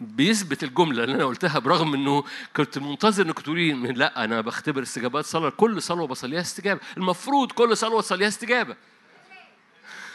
[0.00, 2.24] بيثبت الجملة اللي أنا قلتها برغم إنه
[2.56, 5.50] كنت منتظر إنك تقولي لا أنا بختبر استجابات صلاة.
[5.50, 6.80] كل صلوة بصليها استجابة.
[6.96, 8.76] المفروض كل صلوة تصليها استجابة.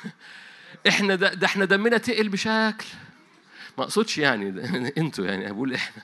[0.90, 2.86] إحنا ده, ده إحنا دمنا تقل بشكل.
[3.78, 4.50] ما أقصدش يعني
[4.98, 6.04] أنتوا يعني بقول إحنا.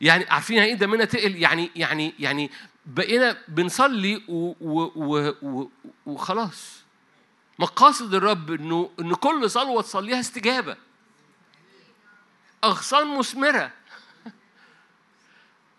[0.00, 2.50] يعني عارفين يعني إيه دمنا تقل؟ يعني يعني يعني
[2.86, 5.68] بقينا بنصلي و و و و
[6.06, 6.84] وخلاص.
[7.58, 10.76] مقاصد الرب إنه إن كل صلوة تصليها استجابة.
[12.64, 13.72] أغصان مثمرة.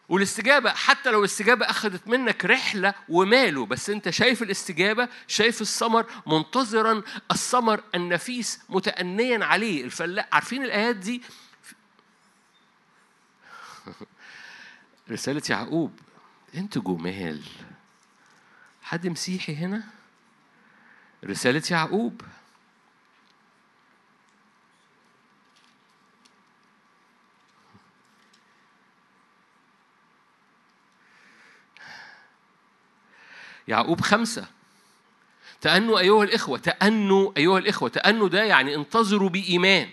[0.09, 7.03] والاستجابة حتى لو الاستجابة أخذت منك رحلة وماله بس أنت شايف الاستجابة شايف الثمر منتظرا
[7.31, 9.83] الثمر النفيس متأنيا عليه.
[9.83, 11.21] الفلاح عارفين الآيات دي؟
[15.11, 15.99] رسالة يعقوب.
[16.55, 17.43] أنتوا جمال.
[18.81, 19.83] حد مسيحي هنا؟
[21.23, 22.21] رسالة يعقوب.
[33.67, 34.47] يعقوب خمسة.
[35.61, 37.89] تأنوا أيها الإخوة تأنوا أيها الإخوة.
[37.89, 39.89] تأنوا ده يعني انتظروا بإيمان.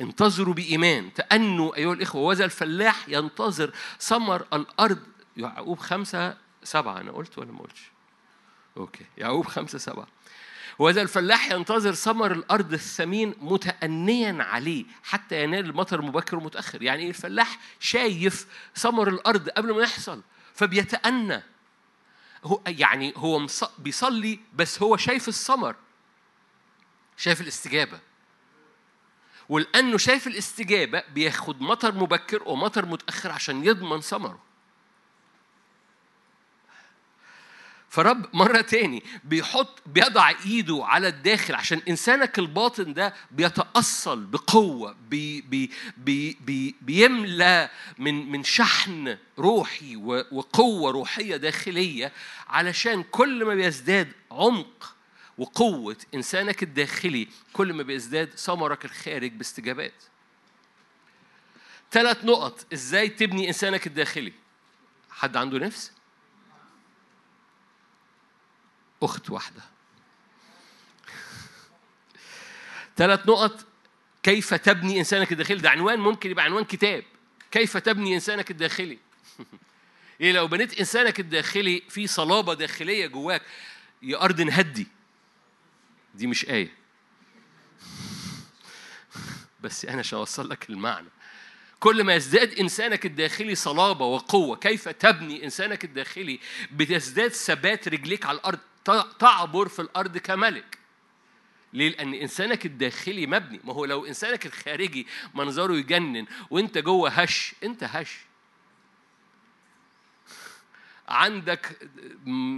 [0.00, 1.14] انتظروا بإيمان.
[1.14, 2.22] تأنوا أيها الإخوة.
[2.22, 3.70] وذا الفلاح ينتظر.
[4.00, 4.98] ثمر الأرض.
[5.36, 7.00] يعقوب خمسة سبعة.
[7.00, 7.82] أنا قلت ولا ما قلتش؟
[8.76, 9.04] أوكي.
[9.18, 10.06] يعقوب خمسة سبعة.
[10.78, 16.82] وهذا الفلاح ينتظر ثمر الأرض الثمين متأنيا عليه حتى ينال المطر مبكر ومتأخر.
[16.82, 20.20] يعني إيه الفلاح؟ شايف ثمر الأرض قبل ما يحصل
[20.54, 21.42] فبيتأنى.
[22.44, 23.46] هو يعني هو
[23.78, 25.76] بيصلي بس هو شايف الثمر
[27.16, 28.00] شايف الاستجابة.
[29.48, 34.47] ولأنه شايف الاستجابة بياخد مطر مبكر ومطر متأخر عشان يضمن ثمره.
[37.90, 45.40] فرب مرة تاني بيحط بيضع إيده على الداخل عشان إنسانك الباطن ده بيتأصل بقوة بي
[45.40, 49.96] بي بي بي بيملى من من شحن روحي
[50.32, 52.12] وقوة روحية داخلية
[52.48, 54.94] علشان كل ما بيزداد عمق
[55.38, 59.92] وقوة إنسانك الداخلي كل ما بيزداد ثمرك الخارج باستجابات.
[61.92, 64.32] ثلاث نقط إزاي تبني إنسانك الداخلي؟
[65.10, 65.92] حد عنده نفس؟
[69.02, 69.62] أخت واحدة.
[72.96, 73.64] ثلاث نقط.
[74.22, 77.04] كيف تبني إنسانك الداخلي؟ ده عنوان ممكن يبقى عنوان كتاب.
[77.50, 78.98] كيف تبني إنسانك الداخلي؟
[80.20, 83.42] إيه لو بنيت إنسانك الداخلي في صلابة داخلية جواك
[84.02, 84.86] يا أرض نهدي
[86.14, 86.74] دي مش آية.
[89.62, 91.08] بس أنا أوصل لك المعنى.
[91.80, 96.40] كل ما يزداد إنسانك الداخلي صلابة وقوة كيف تبني إنسانك الداخلي؟
[96.72, 98.58] بتزداد ثبات رجليك على الأرض.
[99.18, 100.78] تعبر في الأرض كملك.
[101.72, 103.60] ليه؟ لأن إنسانك الداخلي مبني.
[103.64, 108.18] ما هو لو إنسانك الخارجي منظره يجنن وأنت جوه هش أنت هش.
[111.08, 111.88] عندك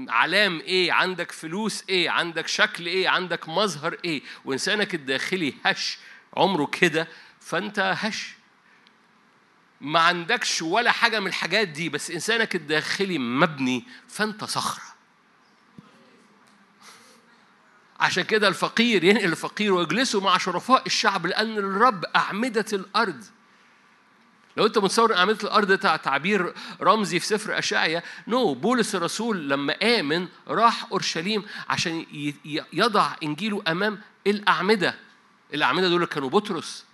[0.09, 5.99] علام إيه عندك فلوس إيه عندك شكل إيه عندك مظهر إيه وإنسانك الداخلي هش
[6.37, 7.09] عمره كده
[7.41, 8.35] فأنت هش.
[9.81, 15.00] ما عندكش ولا حاجة من الحاجات دي بس إنسانك الداخلي مبني فأنت صخرة.
[18.01, 23.25] عشان كده الفقير ينقل الفقير ويجلسوا مع شرفاء الشعب لأن الرب أعمدة الأرض.
[24.57, 28.57] لو أنت متصور ان أعمدة الأرض ده تعبير رمزي في سفر اشعيا نو no.
[28.57, 32.07] بولس الرسول لما آمن راح أورشليم عشان
[32.73, 34.95] يضع إنجيله أمام الأعمدة.
[35.55, 36.85] الأعمدة دول كانوا بطرس.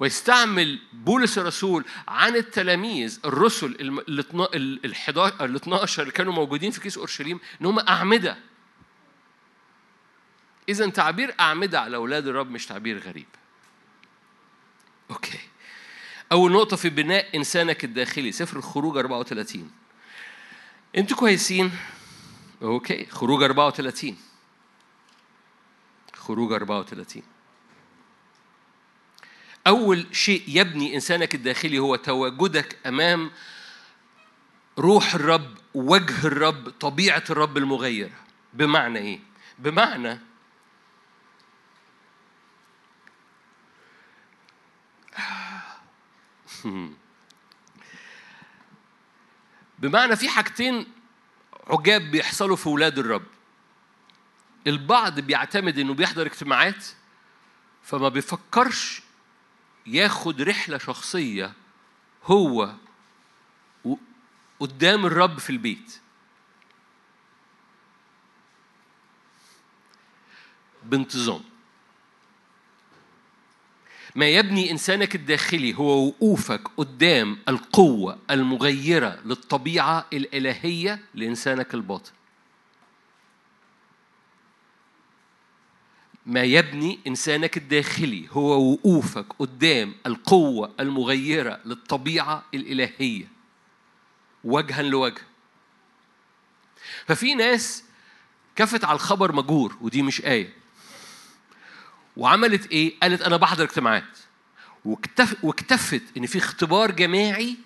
[0.00, 7.66] ويستعمل بولس الرسول عن التلاميذ الرسل ال 12 اللي كانوا موجودين في كيس أورشليم إن
[7.66, 8.49] هم أعمدة.
[10.68, 13.26] إذا تعبير أعمدة على أولاد الرب مش تعبير غريب.
[15.10, 15.38] okay.
[16.32, 19.70] أول نقطة في بناء إنسانك الداخلي سفر الخروج 34
[20.96, 21.70] أنتوا كويسين؟
[22.62, 23.06] okay.
[23.06, 24.16] خروج 34
[26.14, 27.22] خروج 34
[29.66, 33.30] أول شيء يبني إنسانك الداخلي هو تواجدك أمام
[34.78, 38.10] روح الرب وجه الرب طبيعة الرب المغيرة.
[38.54, 39.20] بمعنى إيه؟
[39.58, 40.20] بمعنى
[49.78, 50.86] بمعنى في حاجتين
[51.66, 53.26] عجاب بيحصلوا في ولاد الرب.
[54.66, 56.84] البعض بيعتمد إنه بيحضر اجتماعات
[57.82, 59.02] فما بيفكرش
[59.86, 61.52] ياخد رحلة شخصية
[62.24, 62.74] هو
[64.60, 66.00] قدام الرب في البيت.
[70.84, 71.49] بانتظام
[74.14, 82.12] ما يبني إنسانك الداخلي هو وقوفك قدام القوة المغيرة للطبيعة الإلهية لإنسانك الباطن.
[86.26, 93.28] ما يبني إنسانك الداخلي هو وقوفك قدام القوة المغيرة للطبيعة الإلهية.
[94.44, 95.22] وجها لوجه.
[97.06, 97.84] ففي ناس
[98.56, 100.59] كفت على الخبر مجور ودي مش آية.
[102.16, 104.18] وعملت إيه؟ قالت أنا بحضر اجتماعات
[105.42, 107.56] واكتفت إن في اختبار جماعي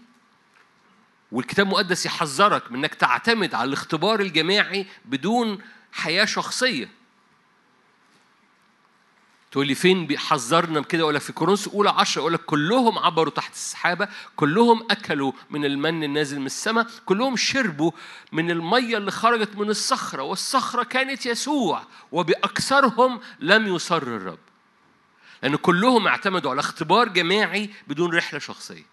[1.33, 5.59] والكتاب المقدس يحذرك من إنك تعتمد على الاختبار الجماعي بدون
[5.93, 6.89] حياة شخصية
[9.55, 13.33] تقول لي فين بيحذرنا كده؟ يقول لك في كورنثوس اولى 10 يقول لك كلهم عبروا
[13.33, 17.91] تحت السحابة كلهم أكلوا من المن النازل من السماء كلهم شربوا
[18.33, 24.39] من المية اللي خرجت من الصخرة والصخرة كانت يسوع وبأكثرهم لم يصر الرب.
[25.43, 28.87] لأن كلهم اعتمدوا على اختبار جماعي بدون رحلة شخصية.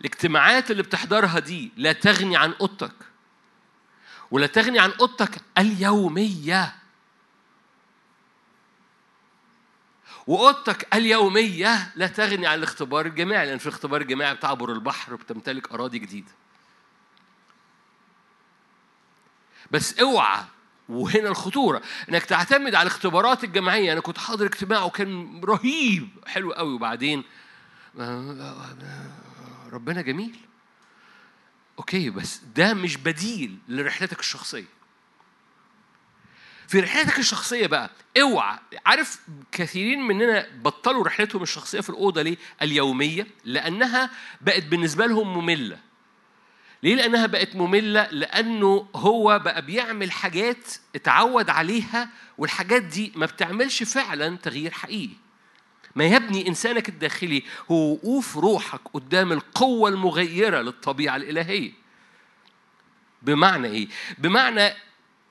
[0.00, 2.94] الاجتماعات اللي بتحضرها دي لا تغني عن اوضتك
[4.30, 6.79] ولا تغني عن اوضتك اليومية.
[10.30, 15.98] وأوضتك اليومية لا تغني عن الاختبار الجماعي لأن في الاختبار الجماعي بتعبر البحر وبتمتلك أراضي
[15.98, 16.32] جديدة.
[19.70, 20.44] بس اوعى
[20.88, 23.92] وهنا الخطورة إنك تعتمد على الاختبارات الجماعية.
[23.92, 26.72] أنا كنت حاضر اجتماع وكان رهيب حلو قوي.
[26.72, 27.24] وبعدين
[29.72, 30.36] ربنا جميل.
[31.78, 34.79] أوكي بس ده مش بديل لرحلتك الشخصية.
[36.70, 38.58] في رحلتك الشخصية بقى اوعى.
[38.86, 39.20] عارف
[39.52, 45.78] كثيرين مننا بطلوا رحلتهم الشخصية في الأوضة ليه؟ اليومية لأنها بقت بالنسبة لهم مملة.
[46.82, 53.82] ليه لأنها بقت مملة؟ لأنه هو بقى بيعمل حاجات اتعود عليها والحاجات دي ما بتعملش
[53.82, 55.14] فعلا تغيير حقيقي.
[55.96, 61.72] ما يبني إنسانك الداخلي هو وقوف روحك قدام القوة المغيرة للطبيعة الإلهية.
[63.22, 64.72] بمعنى إيه؟ بمعنى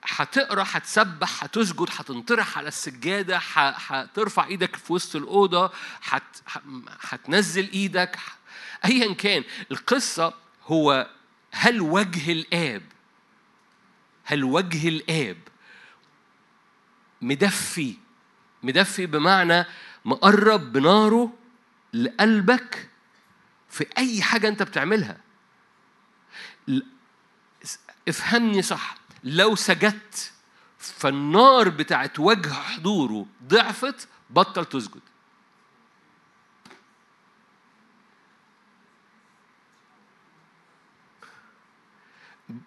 [0.04, 5.72] هتقرأ هتسبح هتسجد هتنطرح على السجادة هترفع إيدك في وسط الأوضة
[7.02, 8.18] هتنزل إيدك
[8.86, 9.44] ايا كان.
[9.72, 10.34] القصة
[10.66, 11.10] هو
[11.52, 12.84] هل وجه الآب
[14.24, 15.38] هل وجه الآب
[17.22, 17.96] مدفي
[18.64, 19.66] مدفي بمعنى
[20.06, 21.34] مقرب بناره
[21.94, 22.90] لقلبك
[23.70, 25.18] في أي حاجة أنت بتعملها.
[28.08, 28.99] افهمني صح.
[29.24, 30.32] لو سجدت
[30.78, 35.02] فالنار بتاعت وجه حضوره ضعفت بطل تسجد.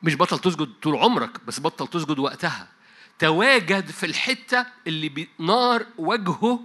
[0.03, 2.68] مش بطل تسجد طول عمرك بس بطل تسجد وقتها.
[3.18, 6.61] تواجد في الحتة اللي نار وجهه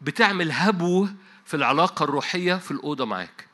[0.00, 1.08] بتعمل هبو
[1.44, 3.45] في العلاقة الروحية في الأوضة معاك.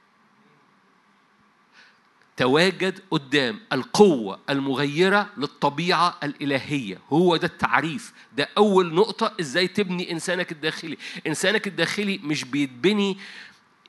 [2.36, 6.98] تواجد قدام القوة المغيرة للطبيعة الإلهية.
[7.10, 8.12] هو ده التعريف.
[8.36, 9.34] ده أول نقطة.
[9.40, 13.18] إزاي تبني إنسانك الداخلي؟ إنسانك الداخلي مش بيتبني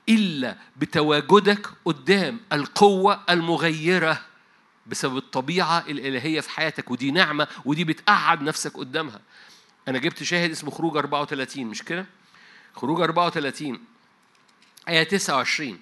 [0.08, 4.20] إلا بتواجدك قدام القوة المغيرة
[4.86, 6.90] بسبب الطبيعة الإلهية في حياتك.
[6.90, 9.20] ودي نعمة ودي بتقعد نفسك قدامها.
[9.88, 12.06] أنا جبت شاهد اسمه خروج 34 مش كده؟
[12.74, 13.80] خروج 34
[14.88, 15.78] آية 29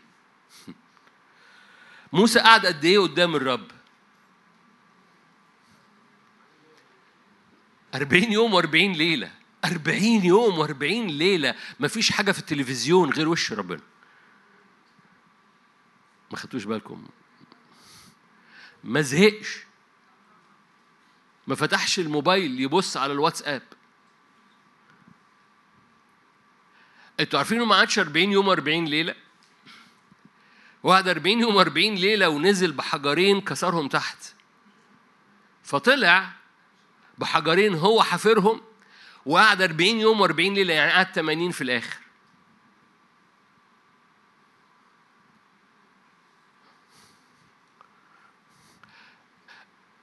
[2.12, 3.70] موسى قعد قد إيه قدام الرب؟
[7.94, 9.32] 40 يوم و40 ليلة.
[9.64, 11.54] 40 يوم و40 ليلة.
[11.80, 13.80] مفيش حاجة في التلفزيون غير وش ربنا.
[16.30, 17.08] ما خدتوش بالكم.
[18.84, 19.58] ما زهقش.
[21.46, 23.62] ما فتحش الموبايل يبص على الواتساب.
[27.20, 29.14] أنتوا عارفين ما عادش 40 يوم 40 ليلة؟
[30.82, 34.18] وقعد 40 يوم 40 ليلة ونزل بحجرين كسرهم تحت.
[35.64, 36.32] فطلع
[37.18, 38.60] بحجرين هو حافرهم
[39.26, 41.96] وقعد 40 يوم و40 ليلة يعني قعد 80 في الآخر.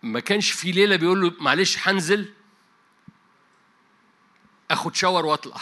[0.04, 2.34] ما كانش في ليلة بيقول له معلش هنزل
[4.72, 5.62] آخد shower وأطلع.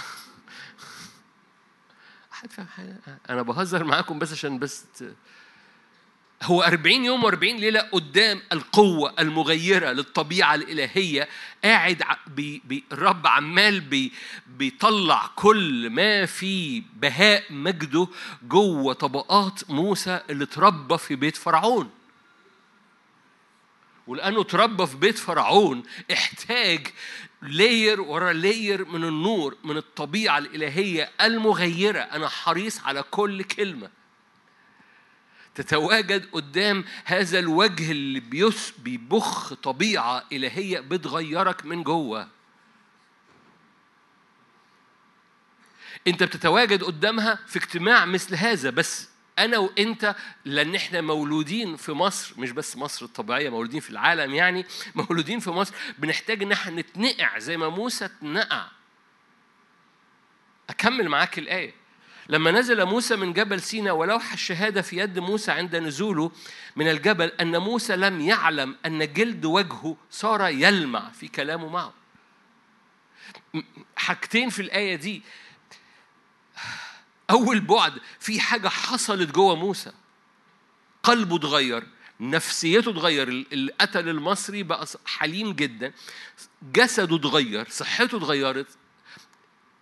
[3.30, 4.86] أنا بهزر معاكم بس عشان بس
[6.44, 11.28] هو 40 يوم و40 ليلة قدام القوة المغيرة للطبيعة الإلهية
[11.64, 14.12] قاعد بي بي الرب عمال بي
[14.48, 18.08] بيطلع كل ما في بهاء مجده
[18.44, 21.90] جوه طبقات موسى اللي اتربى في بيت فرعون.
[24.08, 26.88] ولأنه اتربى في بيت فرعون احتاج
[27.42, 32.00] layer ورا layer من النور من الطبيعة الإلهية المغيرة.
[32.00, 33.90] أنا حريص على كل كلمة.
[35.56, 42.28] تتواجد قدام هذا الوجه اللي بيس بيبخ طبيعة إلهية بتغيرك من جوه.
[46.08, 49.10] أنت بتتواجد قدامها في اجتماع مثل هذا بس
[49.40, 50.16] أنا وأنت
[50.46, 54.66] لأن إحنا مولودين في مصر مش بس مصر الطبيعية مولودين في العالم يعني
[54.96, 58.66] مولودين في مصر بنحتاج إن إحنا نتنقع زي ما موسى اتنقع.
[60.70, 61.74] أكمل معاك الآية.
[62.30, 66.32] لما نزل موسى من جبل سينا ولوح الشهادة في يد موسى عند نزوله
[66.76, 71.94] من الجبل أن موسى لم يعلم أن جلد وجهه صار يلمع في كلامه معه.
[73.96, 75.24] حاجتين في الآية دي.
[77.30, 79.92] أول بعد في حاجة حصلت جوه موسى.
[81.04, 81.84] قلبه اتغير
[82.20, 85.94] نفسيته اتغير اللي قتل المصري بقى حليم جدا
[86.74, 88.68] جسده اتغير صحته اتغيرت.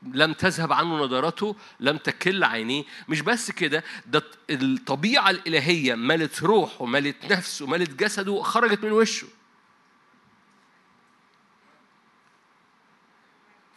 [0.04, 2.84] لم تذهب عنه نظرته لم تكل عينيه.
[3.10, 9.28] مش بس كده ده الطبيعة الإلهية ملت روحه ملت نفسه ملت جسده خرجت من وشه.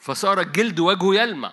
[0.01, 1.53] فصار جلد وجهه يلمع.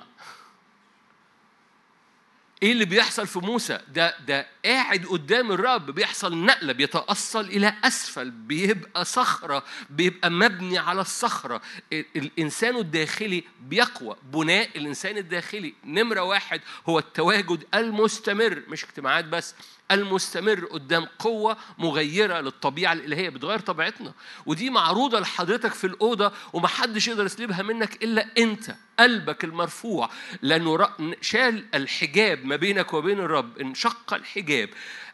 [2.66, 8.32] إيه اللي بيحصل في موسى؟ ده ده قاعد قدام الرب بيحصل نقلة بيتأصل إلى أسفل
[8.32, 11.62] بيبقى صخرة بيبقى مبني على الصخرة.
[11.94, 15.74] الإنسان الداخلي بيقوى بناء الإنسان الداخلي.
[15.86, 18.64] نمرة واحد هو التواجد المستمر.
[18.68, 19.56] مش اجتماعات بس.
[19.92, 24.14] المستمر قدام قوة مغيرة للطبيعة الإلهية بتغير طبيعتنا.
[24.46, 30.10] ودي معروضة لحضرتك في الأوضة ومحدش يقدر يسلبها منك إلا أنت قلبك المرفوع.
[30.42, 30.90] لأنه
[31.22, 34.70] شال الحجاب ما بينك وبين الرب انشق الحجاب.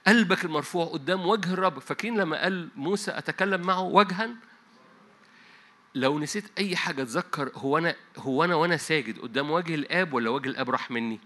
[0.07, 1.79] قلبك المرفوع قدام وجه الرب.
[1.79, 4.29] فاكرين لما قال موسى أتكلم معه وجها؟
[5.95, 10.29] لو نسيت أي حاجة تذكر هو أنا هو أنا وأنا ساجد قدام وجه الآب ولا
[10.29, 11.19] وجه الآب راح مني؟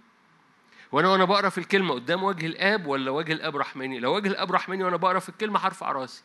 [0.95, 4.27] وأنا وأنا بقرأ في الكلمة قدام وجه الآب ولا وجه الآب راح مني لو وجه
[4.27, 6.23] الآب راح مني وأنا بقرأ في الكلمة هرفع راسي.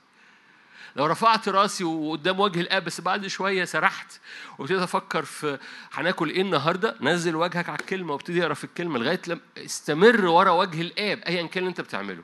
[0.97, 4.21] لو رفعت راسي وقدام وجه الآب بس بعد شوية سرحت
[4.59, 5.59] وابتديت أفكر في
[5.93, 10.51] هناكل إيه النهارده نزل وجهك على الكلمة وابتدي أقرأ في الكلمة لغاية لما استمر ورا
[10.51, 12.23] وجه الآب ايا كان اللي أنت بتعمله.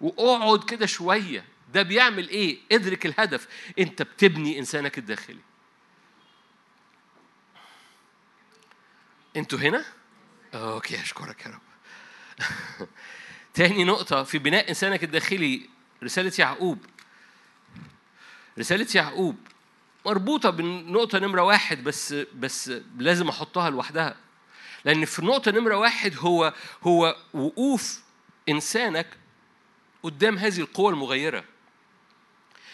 [0.00, 1.44] وأقعد كده شوية.
[1.74, 3.48] ده بيعمل إيه؟ إدرك الهدف.
[3.78, 5.40] أنت بتبني إنسانك الداخلي.
[9.36, 9.97] أنتوا هنا؟
[10.54, 11.60] أوكي أشكرك يا رب.
[13.54, 15.68] تاني نقطة في بناء إنسانك الداخلي
[16.02, 16.78] رسالة يعقوب.
[18.58, 19.36] رسالة يعقوب
[20.06, 24.16] مربوطة بالنقطة نمرة واحد بس بس لازم أحطها لوحدها.
[24.84, 28.00] لأن في النقطة نمرة واحد هو هو وقوف
[28.48, 29.06] إنسانك
[30.02, 31.44] قدام هذه القوة المغيرة.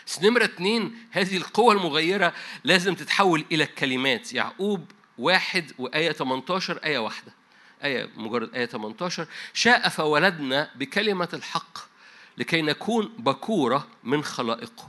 [0.06, 6.98] بس نمرة اتنين هذه القوة المغيرة لازم تتحول إلى الكلمات يعقوب واحد وآية 18 آية
[6.98, 7.32] واحدة.
[7.84, 11.78] آية مجرد آية 18 شاء فولدنا بكلمة الحق
[12.38, 14.88] لكي نكون بكورة من خلائقه.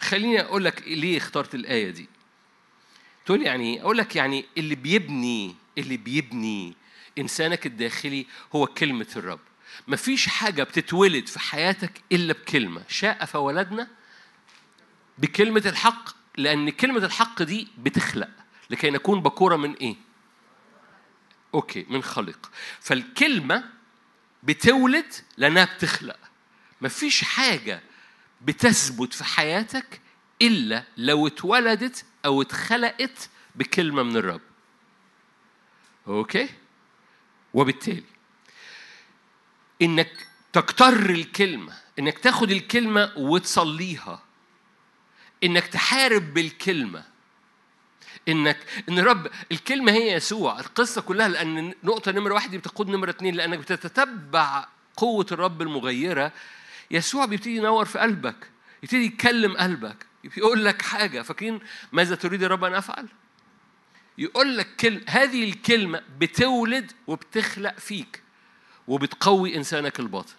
[0.00, 2.08] خليني أقول لك ليه اخترت الآية دي.
[3.26, 6.74] تقول يعني أقول لك يعني اللي بيبني اللي بيبني
[7.18, 9.40] إنسانك الداخلي هو كلمة الرب.
[9.88, 12.82] مفيش حاجة بتتولد في حياتك إلا بكلمة.
[12.88, 13.88] شاء فولدنا
[15.18, 18.28] بكلمة الحق لأن كلمة الحق دي بتخلق
[18.70, 19.96] لكي نكون باكورة من إيه؟
[21.54, 22.50] okay من خلق.
[22.80, 23.64] فالكلمة
[24.42, 26.18] بتولد لأنها بتخلق.
[26.80, 27.82] مفيش حاجة
[28.40, 30.00] بتثبت في حياتك
[30.42, 34.40] إلا لو اتولدت أو اتخلقت بكلمة من الرب.
[36.06, 36.48] okay؟
[37.54, 38.04] وبالتالي
[39.82, 44.22] إنك تكتر الكلمة إنك تاخد الكلمة وتصليها
[45.44, 47.04] إنك تحارب بالكلمة
[48.28, 48.58] انك
[48.88, 53.34] إن رب الكلمة هي يسوع القصة كلها لأن نقطة نمرة واحد دي بتقود نمرة اثنين
[53.34, 54.66] لأنك بتتتبع
[54.96, 56.32] قوة الرب المغيرة.
[56.90, 58.50] يسوع بيبتدي ينور في قلبك
[58.82, 60.06] يبتدي يتكلم قلبك
[60.36, 61.22] يقول لك حاجة.
[61.22, 61.60] فاكرين
[61.92, 63.06] ماذا تريد يا رب أن أفعل؟
[64.18, 68.22] يقول لك كلمة هذه الكلمة بتولد وبتخلق فيك
[68.88, 70.34] وبتقوي إنسانك الباطن.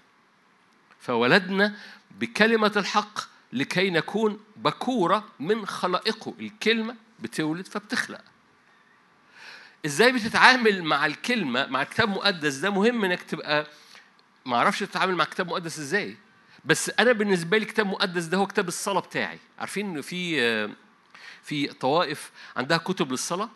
[0.99, 1.75] فولدنا
[2.19, 3.19] بكلمة الحق
[3.53, 6.33] لكي نكون بكورة من خلائقه.
[6.39, 8.22] الكلمة بتولد فبتخلق.
[9.86, 13.67] إزاي بتتعامل مع الكلمة مع الكتاب المقدس ده مهم إنك تبقى
[14.45, 16.17] ما أعرفش تتعامل مع كتاب مقدس إزاي
[16.65, 19.39] بس أنا بالنسبة لي كتاب مقدس ده هو كتاب الصلاة بتاعي.
[19.59, 20.70] عارفين في
[21.43, 23.49] في طوائف عندها كتب للصلاة؟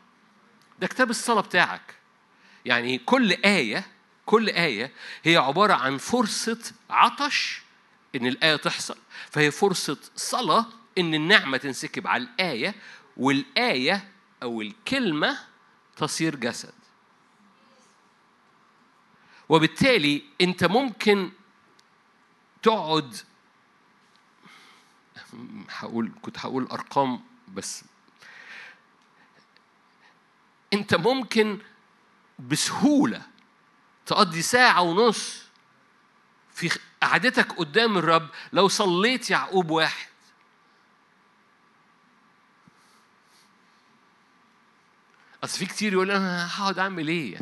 [0.80, 1.82] ده كتاب الصلاة بتاعك.
[2.66, 3.86] يعني كل آية
[4.26, 4.92] كل آية
[5.24, 6.60] هي عبارة عن فرصة
[6.90, 7.62] عطش
[8.16, 8.98] إن الآية تحصل
[9.32, 10.66] فهي فرصة صلاة
[10.98, 12.76] إن النعمة تنسكب على الآية
[13.18, 14.12] والآية
[14.44, 15.40] أو الكلمة
[15.98, 16.74] تصير جسد.
[19.50, 21.32] وبالتالي أنت ممكن
[22.64, 23.18] تقعد
[25.70, 27.84] هقول كنت هقول أرقام بس.
[30.74, 31.60] أنت ممكن
[32.40, 33.22] بسهولة
[34.06, 35.44] تقضي ساعة ونص
[36.54, 40.13] في قعدتك قدام الرب لو صليت يعقوب واحد.
[45.44, 47.40] أصل في كتير يقول أنا هقعد أعمل إيه؟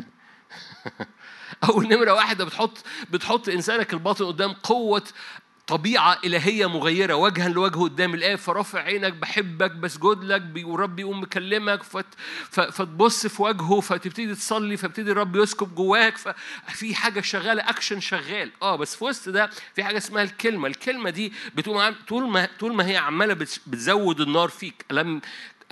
[1.68, 5.04] أول نمرة واحدة بتحط بتحط إنسانك الباطن قدام قوة
[5.66, 11.82] طبيعة إلهية مغيرة وجها لوجه قدام الآب فرافع عينك بحبك بسجد لك والرب يقوم مكلمك
[11.82, 12.06] فت
[12.50, 18.50] فتبص في وجهه فتبتدي تصلي فابتدي الرب يسكب جواك ففي حاجة شغالة أكشن شغال.
[18.62, 20.68] آه بس في وسط ده في حاجة اسمها الكلمة.
[20.68, 24.84] الكلمة دي بتقوم طول ما طول ما هي عمالة بتزود النار فيك.
[24.90, 25.20] ألم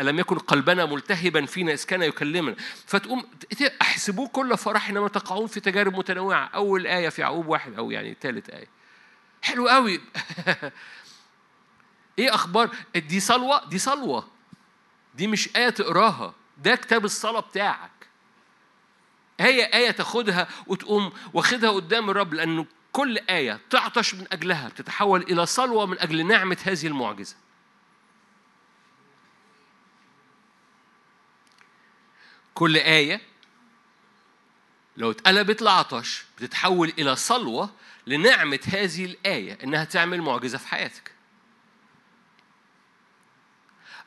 [0.00, 3.24] ألم يكن قلبنا ملتهبا فينا إذ كان يكلمنا؟ فتقوم
[3.82, 6.50] أحسبوه كل فرح حينما تقعون في تجارب متنوعة.
[6.54, 8.68] أول آية في يعقوب واحد أو يعني ثالث آية.
[9.42, 10.00] حلو قوي
[12.18, 14.28] إيه أخبار؟ دي صلوة؟ دي صلوة.
[15.14, 16.34] دي مش آية تقراها.
[16.58, 17.90] ده كتاب الصلاة بتاعك.
[19.40, 25.46] هي آية تاخدها وتقوم واخدها قدام الرب لأنه كل آية تعطش من أجلها بتتحول إلى
[25.46, 27.36] صلوة من أجل نعمة هذه المعجزة.
[32.54, 33.20] كل آية.
[34.96, 37.70] لو اتقلبت لعطش بتتحول إلى صلوة
[38.06, 41.12] لنعمة هذه الآية إنها تعمل معجزة في حياتك.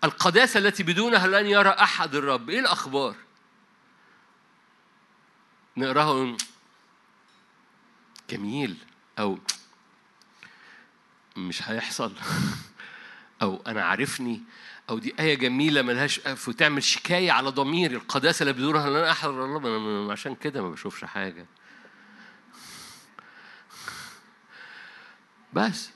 [0.03, 3.15] القداسة التي بدونها لن يرى أحد الرب، إيه الأخبار؟
[5.77, 6.37] نقراها
[8.29, 8.77] جميل.
[9.19, 9.39] أو
[11.35, 12.13] مش هيحصل.
[13.41, 14.41] أو أنا عارفني.
[14.89, 20.11] أو دي آية جميلة ملهاش وتعمل شكاية على ضمير القداسة اللي بدونها لن أحد الرب
[20.11, 21.45] عشان كده ما بشوفش حاجة.
[25.53, 25.89] بس.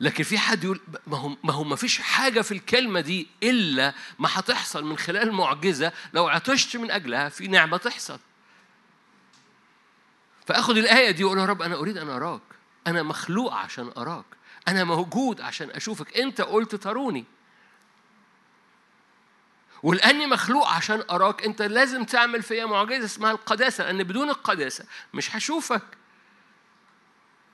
[0.00, 3.94] لكن في حد يقول ما هو ما هو ما فيش حاجة في الكلمة دي إلا
[4.18, 5.92] ما هتحصل من خلال معجزة.
[6.14, 8.18] لو عطشت من أجلها في نعمة تحصل.
[10.46, 12.42] فآخد الآية دي وأقول يا رب أنا أريد أن أراك.
[12.86, 14.24] أنا مخلوق عشان أراك.
[14.68, 16.16] أنا موجود عشان أشوفك.
[16.16, 17.24] أنت قلت تروني.
[19.84, 21.44] ولاني مخلوق عشان أراك.
[21.44, 25.82] أنت لازم تعمل فيا معجزة اسمها القداسة لأن بدون القداسة مش هشوفك.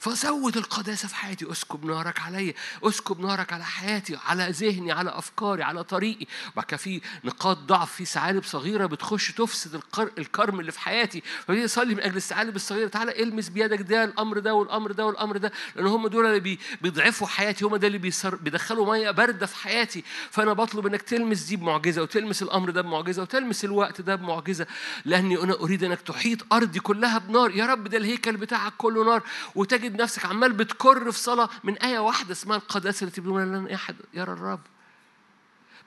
[0.00, 1.52] فزود القداسة في حياتي.
[1.52, 6.26] اسكب نارك عليا اسكب نارك على حياتي على ذهني على أفكاري على طريقي.
[6.56, 9.80] بعد كده في نقاط ضعف في ثعالب صغيرة بتخش تفسد.
[10.18, 11.22] الكرم اللي في حياتي.
[11.46, 15.36] فبدي أصلي من أجل الثعالب الصغيرة تعالى إلمس بيدك ده الأمر ده والأمر ده والأمر
[15.36, 15.52] ده.
[15.76, 16.58] لأن هم دول اللي بي...
[16.82, 18.34] بيضعفوا حياتي هم ده اللي بيصر...
[18.34, 20.04] بيدخلوا مية باردة في حياتي.
[20.30, 24.66] فأنا بطلب إنك تلمس دي بمعجزة وتلمس الأمر ده بمعجزة وتلمس الوقت ده بمعجزة.
[25.04, 27.50] لأني أنا أريد إنك تحيط أرضي كلها بنار.
[27.50, 29.22] يا رب ده الهيكل بتاعك كله نار.
[29.54, 33.70] وتجد تجد نفسك عمال بتكر في صلاة من آية واحدة اسمها القداسة التي بدون لن
[33.74, 33.96] أحد.
[34.14, 34.60] يرى الرب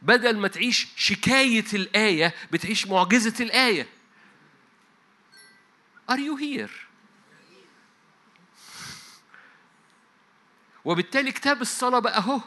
[0.01, 3.87] بدل ما تعيش شكاية الآية بتعيش معجزة الآية.
[6.11, 6.71] Are you here؟
[10.85, 12.41] وبالتالي كتاب الصلاة بقى أهو.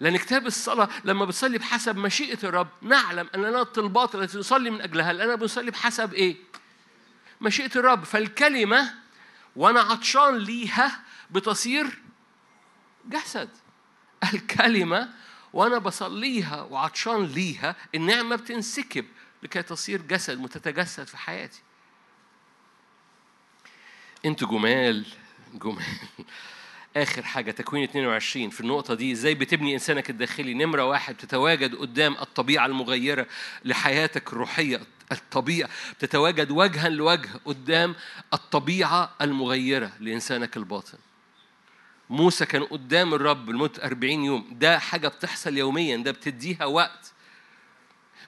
[0.00, 5.12] لأن كتاب الصلاة لما بتصلي بحسب مشيئة الرب نعلم أننا الطلبات التي نصلي من أجلها
[5.12, 6.36] لأننا بنصلي بحسب إيه؟
[7.40, 8.04] مشيئة الرب.
[8.04, 9.01] فالكلمة
[9.56, 11.00] وأنا عطشان ليها
[11.30, 11.98] بتصير
[13.08, 13.48] جسد.
[14.34, 15.08] الكلمة
[15.52, 19.04] وأنا بصليها وعطشان ليها النعمة بتنسكب
[19.42, 21.62] لكي تصير جسد متتجسد في حياتي.
[24.24, 25.06] أنتوا جمال
[25.54, 25.84] جمال.
[26.96, 32.12] آخر حاجة تكوين 22 في النقطة دي إزاي بتبني إنسانك الداخلي؟ نمرة واحد تتواجد قدام
[32.14, 33.26] الطبيعة المغيرة
[33.64, 34.80] لحياتك الروحية.
[35.12, 37.94] الطبيعة تتواجد وجها لوجه قدام
[38.34, 40.98] الطبيعة المغيرة لإنسانك الباطن.
[42.10, 44.48] موسى كان قدام الرب لمدة 40 يوم.
[44.52, 47.12] ده حاجة بتحصل يوميا ده بتديها وقت.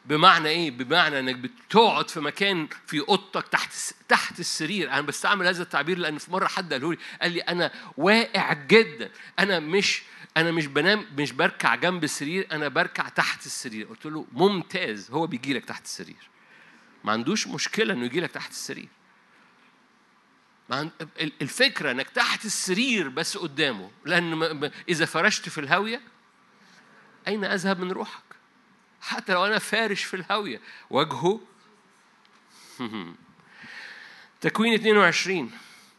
[0.07, 3.73] بمعنى إيه؟ بمعنى إنك بتقعد في مكان في أوضتك تحت
[4.09, 7.73] تحت السرير، أنا بستعمل هذا التعبير لأن في مرة حد قاله لي قال لي أنا
[7.97, 10.03] واقع جدا، أنا مش
[10.37, 15.27] أنا مش بنام مش بركع جنب السرير أنا بركع تحت السرير، قلت له ممتاز هو
[15.27, 16.34] بيجي لك تحت السرير.
[17.05, 18.89] ما عندوش مشكلة إنه يجي لك تحت السرير.
[21.43, 26.01] الفكرة إنك تحت السرير بس قدامه لأن إذا فرشت في الهاوية
[27.29, 28.23] أين أذهب من روحك؟
[29.01, 31.41] حتى لو أنا فارش في الهاوية وجهه
[34.41, 35.51] تكوين 22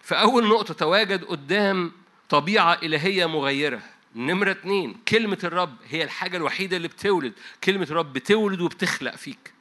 [0.02, 1.92] فأول نقطة تواجد قدام
[2.30, 3.82] طبيعة إلهية مغيرة
[4.16, 7.34] نمرة اتنين كلمة الرب هي الحاجة الوحيدة اللي بتولد
[7.64, 9.55] كلمة الرب بتولد وبتخلق فيك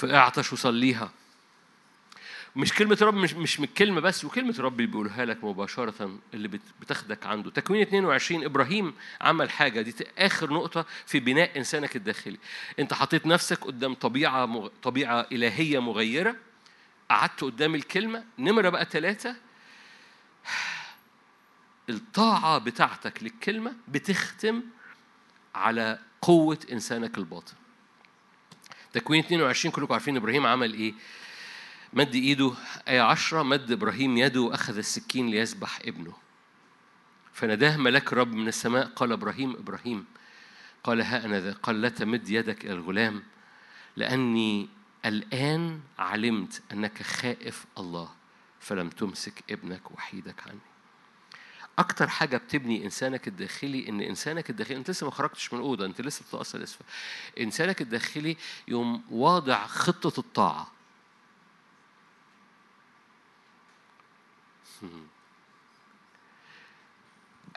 [0.00, 1.10] فاعطش وصليها
[2.56, 6.48] مش كلمة رب مش مش من الكلمة بس وكلمة رب اللي بيقولها لك مباشرة اللي
[6.80, 7.50] بتاخدك عنده.
[7.50, 9.80] تكوين 22 إبراهيم عمل حاجة.
[9.80, 12.38] دي آخر نقطة في بناء إنسانك الداخلي.
[12.78, 14.68] أنت حطيت نفسك قدام طبيعة مغ...
[14.82, 16.36] طبيعة إلهية مغيرة.
[17.10, 19.36] قعدت قدام الكلمة نمرة بقى ثلاثة
[21.90, 24.62] الطاعة بتاعتك للكلمة بتختم
[25.54, 27.54] على قوة إنسانك الباطن.
[28.92, 30.94] تكوين 22 كلكم عارفين إبراهيم عمل إيه؟
[31.92, 32.52] مد إيده
[32.88, 36.12] آية عشرة مد إبراهيم يده وأخذ السكين ليذبح ابنه.
[37.32, 40.06] فناداه ملاك الرب من السماء قال إبراهيم إبراهيم
[40.84, 43.22] قال ها أنا ذا قال لا تمد يدك إلى الغلام
[43.96, 44.68] لأني
[45.04, 48.10] الآن علمت أنك خائف الله
[48.60, 50.69] فلم تمسك ابنك وحيدك عني.
[51.80, 56.00] أكتر حاجة بتبني إنسانك الداخلي إن إنسانك الداخلي أنت لسه ما خرجتش من الأوضة أنت
[56.00, 56.78] لسه بتتأثر لسه.
[57.40, 58.36] إنسانك الداخلي
[58.68, 60.72] يوم واضع خطة الطاعة.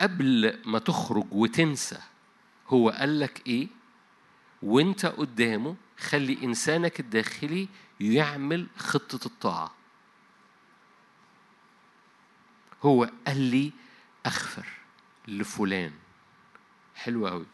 [0.00, 1.98] قبل ما تخرج وتنسى
[2.68, 3.68] هو قال لك إيه؟
[4.62, 7.68] وأنت قدامه خلي إنسانك الداخلي
[8.00, 9.74] يعمل خطة الطاعة.
[12.82, 13.72] هو قال لي
[14.26, 14.66] اغفر
[15.28, 15.92] لفلان.
[16.94, 17.46] حلو قوي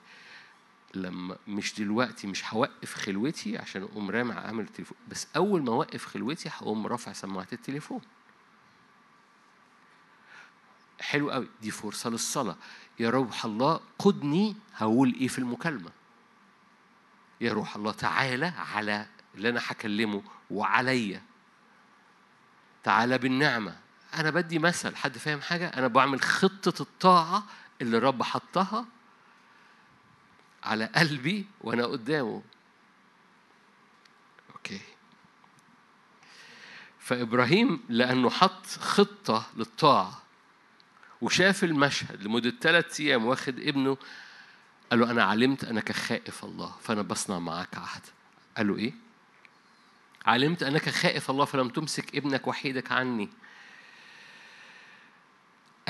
[0.94, 4.96] لما مش دلوقتي مش هوقف خلوتي عشان أقوم رامع عامل التليفون.
[5.08, 8.00] بس أول ما أوقف خلوتي هقوم رافع سماعة التليفون.
[11.00, 12.56] حلو قوي دي فرصة للصلاة.
[12.98, 15.90] يا روح الله قدني هقول إيه في المكالمة.
[17.40, 21.22] يا روح الله تعالى على اللي أنا هكلمه وعليا.
[22.82, 23.76] تعالى بالنعمة.
[24.14, 27.44] أنا بدي مثل حد فاهم حاجة؟ أنا بعمل خطة الطاعة
[27.80, 28.86] اللي الرب حطها
[30.64, 32.42] على قلبي وأنا قدامه.
[34.54, 34.80] أوكي.
[36.98, 40.22] فإبراهيم لأنه حط خطة للطاعة
[41.20, 43.96] وشاف المشهد لمدة ثلاث أيام واخد ابنه
[44.90, 48.02] قال له أنا علمت أنك خائف الله فأنا بصنع معك عهد.
[48.56, 48.92] قال له إيه؟
[50.26, 53.28] علمت أنك خائف الله فلم تمسك ابنك وحيدك عني.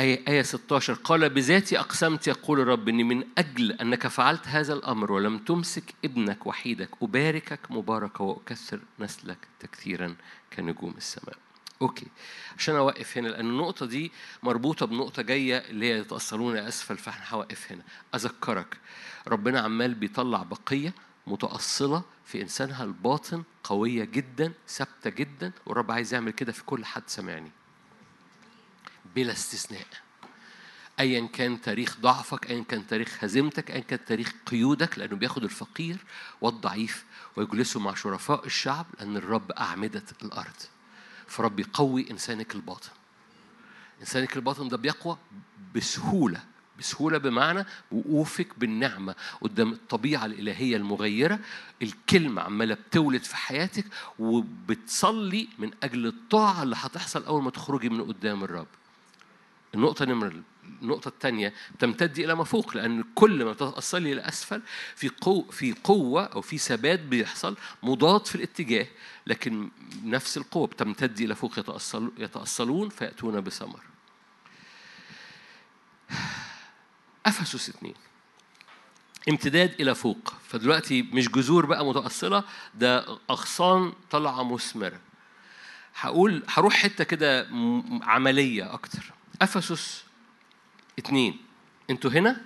[0.01, 5.13] آية, آية 16 قال بذاتي أقسمت يقول الرب إني من أجل أنك فعلت هذا الأمر
[5.13, 6.89] ولم تمسك ابنك وحيدك.
[7.03, 10.17] أباركك مباركة وأكثر نسلك تكثيرا
[10.53, 11.37] كنجوم السماء.
[11.83, 12.07] أوكي.
[12.59, 17.73] عشان أوقف هنا لأن النقطة دي مربوطة بنقطة جاية اللي هي يتاصلون أسفل فإحنا هوقف
[17.73, 17.83] هنا.
[18.15, 18.77] أذكرك
[19.29, 20.95] ربنا عمال بيطلع بقية
[21.27, 27.03] متأصلة في إنسانها الباطن قوية جدا ثابتة جدا والرب عايز يعمل كده في كل حد
[27.07, 27.51] سمعني.
[29.17, 29.87] بلا استثناء.
[31.01, 35.97] ايا كان تاريخ ضعفك ايا كان تاريخ هزيمتك ايا كان تاريخ قيودك لأنه بياخد الفقير
[36.41, 37.05] والضعيف
[37.37, 40.57] ويجلسه مع شرفاء الشعب لأن الرب أعمدة الأرض.
[41.27, 42.91] فرب يقوي إنسانك الباطن.
[44.01, 45.19] إنسانك الباطن ده بيقوى
[45.75, 46.43] بسهولة.
[46.79, 51.39] بسهولة بمعنى وقوفك بالنعمة قدام الطبيعة الإلهية المغيرة.
[51.83, 53.85] الكلمة عمالة بتولد في حياتك
[54.19, 58.67] وبتصلي من أجل الطاعة اللي هتحصل أول ما تخرجي من قدام الرب.
[59.75, 60.33] النقطة نمرة
[60.83, 64.63] النقطة الثانية تمتد إلى ما فوق لأن كل ما تتأصلي إلى أسفل
[64.97, 68.87] في قوة في قوة أو في ثبات بيحصل مضاد في الاتجاه
[69.27, 69.71] لكن
[70.05, 73.81] نفس القوة بتمتد إلى فوق يتأصل يتأصلون فيأتون بثمر.
[77.27, 77.95] أفسس اثنين.
[79.29, 80.35] امتداد إلى فوق.
[80.49, 82.45] فدلوقتي مش جذور بقى متأصلة
[82.75, 85.01] ده أغصان طالعة مثمرة.
[85.95, 87.49] هقول هروح حتة كده
[88.03, 89.13] عملية أكتر.
[89.43, 90.05] أفسس
[90.99, 91.39] اتنين
[91.91, 92.41] أنتوا هنا؟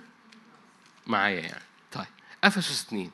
[1.07, 1.63] معايا يعني.
[1.91, 2.05] طيب.
[2.43, 3.11] أفسس اتنين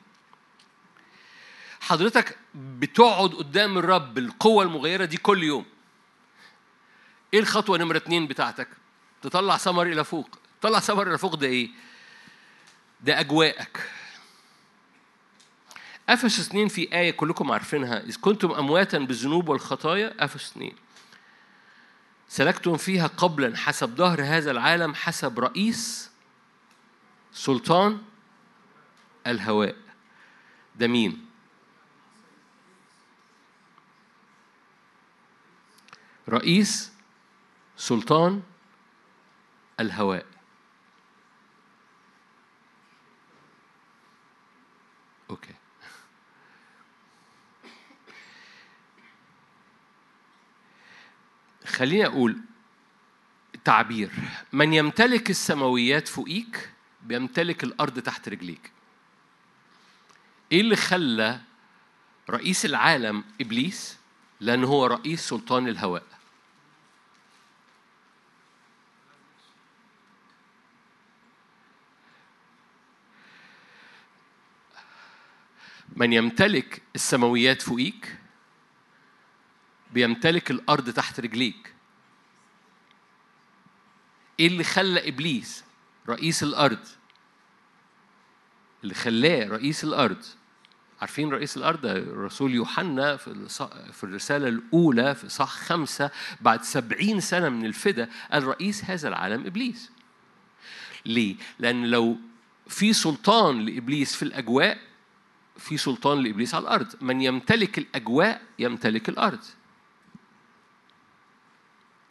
[1.80, 5.64] حضرتك بتقعد قدام الرب القوة المغيرة دي كل يوم.
[7.34, 8.68] إيه الخطوة نمرة اتنين بتاعتك؟
[9.22, 10.28] تطلع ثمر إلى فوق.
[10.60, 11.70] تطلع ثمر إلى فوق ده إيه؟
[13.00, 13.90] ده أجواءك.
[16.08, 18.00] أفسس 2 في آية كلكم عارفينها.
[18.00, 20.72] إذ كنتم أمواتا بالذنوب والخطايا أفسس 2
[22.32, 26.10] سلكتم فيها قبلا حسب ظهر هذا العالم حسب رئيس
[27.32, 28.02] سلطان
[29.26, 29.76] الهواء.
[30.76, 31.26] ده مين؟
[36.28, 36.92] رئيس
[37.76, 38.42] سلطان
[39.80, 40.26] الهواء.
[45.30, 45.54] أوكي.
[51.72, 52.38] خليني أقول
[53.64, 54.10] تعبير.
[54.52, 56.70] من يمتلك السماويات فوقيك
[57.02, 58.72] بيمتلك الأرض تحت رجليك.
[60.52, 61.40] إيه اللي خلى
[62.30, 63.98] رئيس العالم إبليس؟
[64.40, 66.04] لأن هو رئيس سلطان الهواء.
[75.96, 78.16] من يمتلك السماويات فوقيك
[79.92, 81.74] بيمتلك الأرض تحت رجليك.
[84.40, 85.64] إيه اللي خلى إبليس
[86.08, 86.86] رئيس الأرض؟
[88.82, 90.24] اللي خلاه رئيس الأرض.
[91.00, 97.66] عارفين رئيس الأرض؟ الرسول يوحنا في الرسالة الأولى في صح خمسة بعد سبعين سنة من
[97.66, 99.90] الفدا قال رئيس هذا العالم إبليس.
[101.06, 102.16] ليه؟ لأن لو
[102.68, 104.78] في سلطان لإبليس في الأجواء
[105.58, 106.96] في سلطان لإبليس على الأرض.
[107.00, 109.44] من يمتلك الأجواء يمتلك الأرض.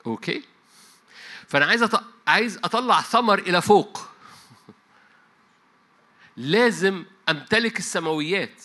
[0.05, 0.43] أوكي
[1.47, 1.89] فأنا عايز.
[2.27, 4.07] عايز أطلع ثمر إلى فوق
[6.37, 8.63] لازم أمتلك السماويات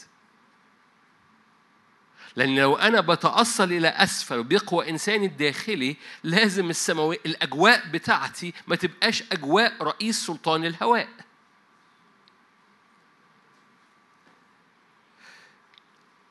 [2.36, 9.22] لأن لو أنا بتأصل إلى أسفل وبيقوى إنساني الداخلي لازم السماوي الأجواء بتاعتي ما تبقاش
[9.32, 11.08] أجواء رئيس سلطان الهواء.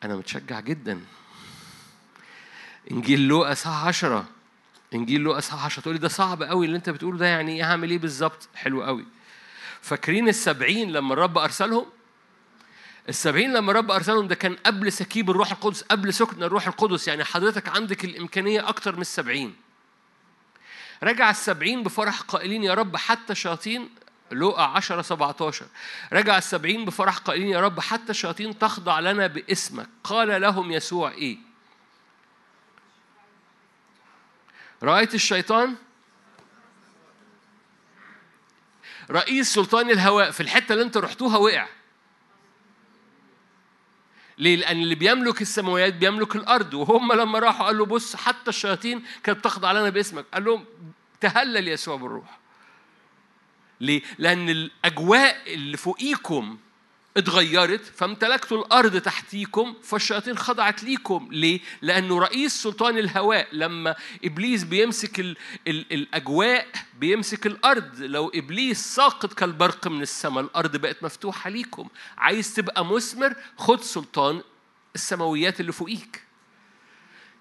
[0.03, 1.06] أنا متشجع جدا.
[2.91, 4.35] إنجيل لوقا ساعة عشرة
[4.96, 7.89] إنجيل لوقا ساعة عشرة تقولي ده صعب قوي اللي أنت بتقوله ده يعني إيه هعمل
[7.89, 9.06] إيه بالظبط؟ حلو قوي.
[9.82, 11.86] فاكرين السبعين لما الرب أرسلهم؟
[13.10, 17.24] السبعين لما الرب أرسلهم ده كان قبل سكيب الروح القدس قبل سكن الروح القدس يعني
[17.24, 19.56] حضرتك عندك الإمكانية أكتر من السبعين
[21.04, 23.89] رجع السبعين بفرح قائلين يا رب حتى الشياطين
[24.32, 25.66] لوقا 10 17
[26.14, 31.38] رجع السبعين بفرح قائلين يا رب حتى الشياطين تخضع لنا باسمك قال لهم يسوع إيه
[34.86, 35.76] رأيت الشيطان؟
[39.12, 41.68] رئيس سلطان الهواء في الحتة اللي انت رحتوها وقع.
[44.38, 46.74] ليه؟ لأن اللي بيملك السماوات بيملك الأرض.
[46.74, 50.26] وهم لما راحوا قال له بص حتى الشياطين كانت تخضع لنا باسمك.
[50.34, 50.66] قال لهم
[51.22, 52.38] تهلل يسوع بالروح.
[53.82, 56.58] ليه؟ لأن الأجواء اللي فوقيكم
[57.18, 61.28] اتغيرت فامتلكتوا الأرض تحتيكم فالشياطين خضعت ليكم.
[61.32, 63.95] ليه؟ لأنه رئيس سلطان الهواء لما
[64.26, 65.38] إبليس بيمسك ال
[65.68, 66.68] ال الأجواء
[66.99, 67.99] بيمسك الأرض.
[67.99, 71.88] لو إبليس ساقط كالبرق من السماء الأرض بقت مفتوحة ليكم.
[72.18, 74.41] عايز تبقى مثمر خد سلطان
[74.95, 76.25] السماويات اللي فوقيك.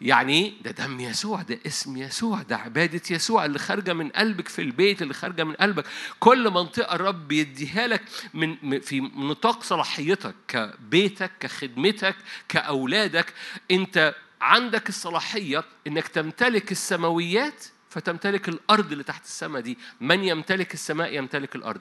[0.00, 4.62] يعني ده دم يسوع ده اسم يسوع ده عبادة يسوع اللي خارجة من قلبك في
[4.62, 5.84] البيت اللي خارجة من قلبك.
[6.20, 8.02] كل منطقة الرب بيديها لك
[8.34, 12.16] من في نطاق صلاحيتك كبيتك كخدمتك
[12.48, 13.34] كأولادك.
[13.70, 19.78] أنت عندك الصلاحية إنك تمتلك السماويات فتمتلك الأرض اللي تحت السماء دي.
[20.00, 21.80] من يمتلك السماء يمتلك الأرض.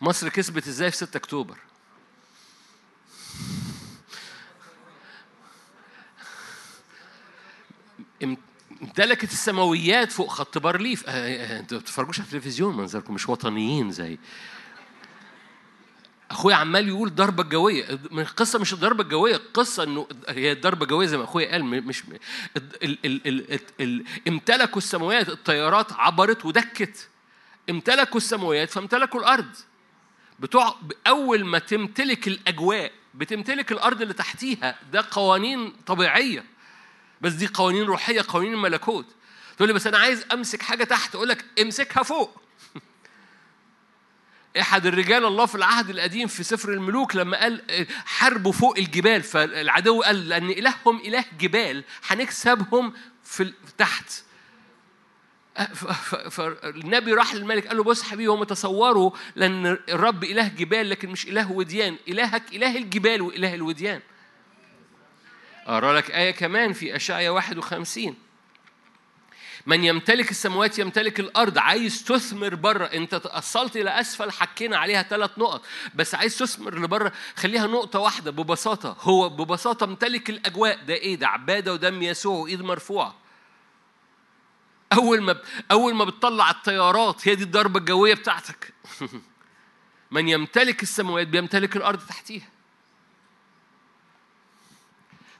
[0.00, 1.67] مصر كسبت إزاي في 6 أكتوبر؟
[8.82, 11.04] امتلكت السماويات فوق خط بارليف.
[11.06, 14.18] آه، آه، أنتوا ما بتتفرجوش على التلفزيون؟ منظركم مش وطنيين زي.
[16.30, 17.84] أخويا عمال يقول ضربة جوية.
[18.12, 21.64] القصة مش الضربه الجويه القصة إنه هي الضربه الجويه زي ما أخويا قال.
[21.64, 22.18] مش ال
[22.82, 27.08] ال ال ال ال امتلكوا السماوات الطيارات عبرت ودكت.
[27.70, 29.56] امتلكوا السماوات فامتلكوا الأرض.
[30.40, 36.44] بتوع أول ما تمتلك الأجواء بتمتلك الأرض اللي تحتيها ده قوانين طبيعية.
[37.20, 39.06] بس دي قوانين روحية قوانين الملكوت.
[39.56, 42.40] تقول لي بس أنا عايز أمسك حاجة تحت أقول لك امسكها فوق.
[44.60, 50.02] إحد الرجال الله في العهد القديم في سفر الملوك لما قال حاربوا فوق الجبال فالعدو
[50.02, 52.92] قال لأن إلههم إله جبال هنكسبهم
[53.24, 54.12] في تحت.
[56.30, 61.26] فالنبي راح للملك قال له بص حبيبي هم تصوروا لأن الرب إله جبال لكن مش
[61.26, 61.96] إله وديان.
[62.08, 64.00] إلهك إله الجبال وإله الوديان.
[65.68, 68.14] أقرأ لك آية كمان في اشعيا 51
[69.66, 71.58] من يمتلك السماوات يمتلك الأرض.
[71.58, 72.84] عايز تثمر بره.
[72.84, 75.64] أنت تأصلت إلى أسفل حكينا عليها ثلاث نقط.
[75.94, 77.12] بس عايز تثمر لبره.
[77.36, 78.96] خليها نقطة واحدة ببساطة.
[79.00, 80.84] هو ببساطة امتلك الأجواء.
[80.84, 83.14] ده إيه؟ ده عبادة ودم يسوع وإيد مرفوعة.
[84.92, 85.40] أول ما
[85.70, 88.74] أول ما بتطلع الطيارات هي دي الضربة الجوية بتاعتك.
[90.10, 92.48] من يمتلك السماوات بيمتلك الأرض تحتيها.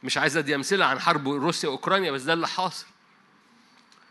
[0.02, 2.86] مش عايز ادي امثله عن حرب روسيا واوكرانيا بس ده اللي حاصل.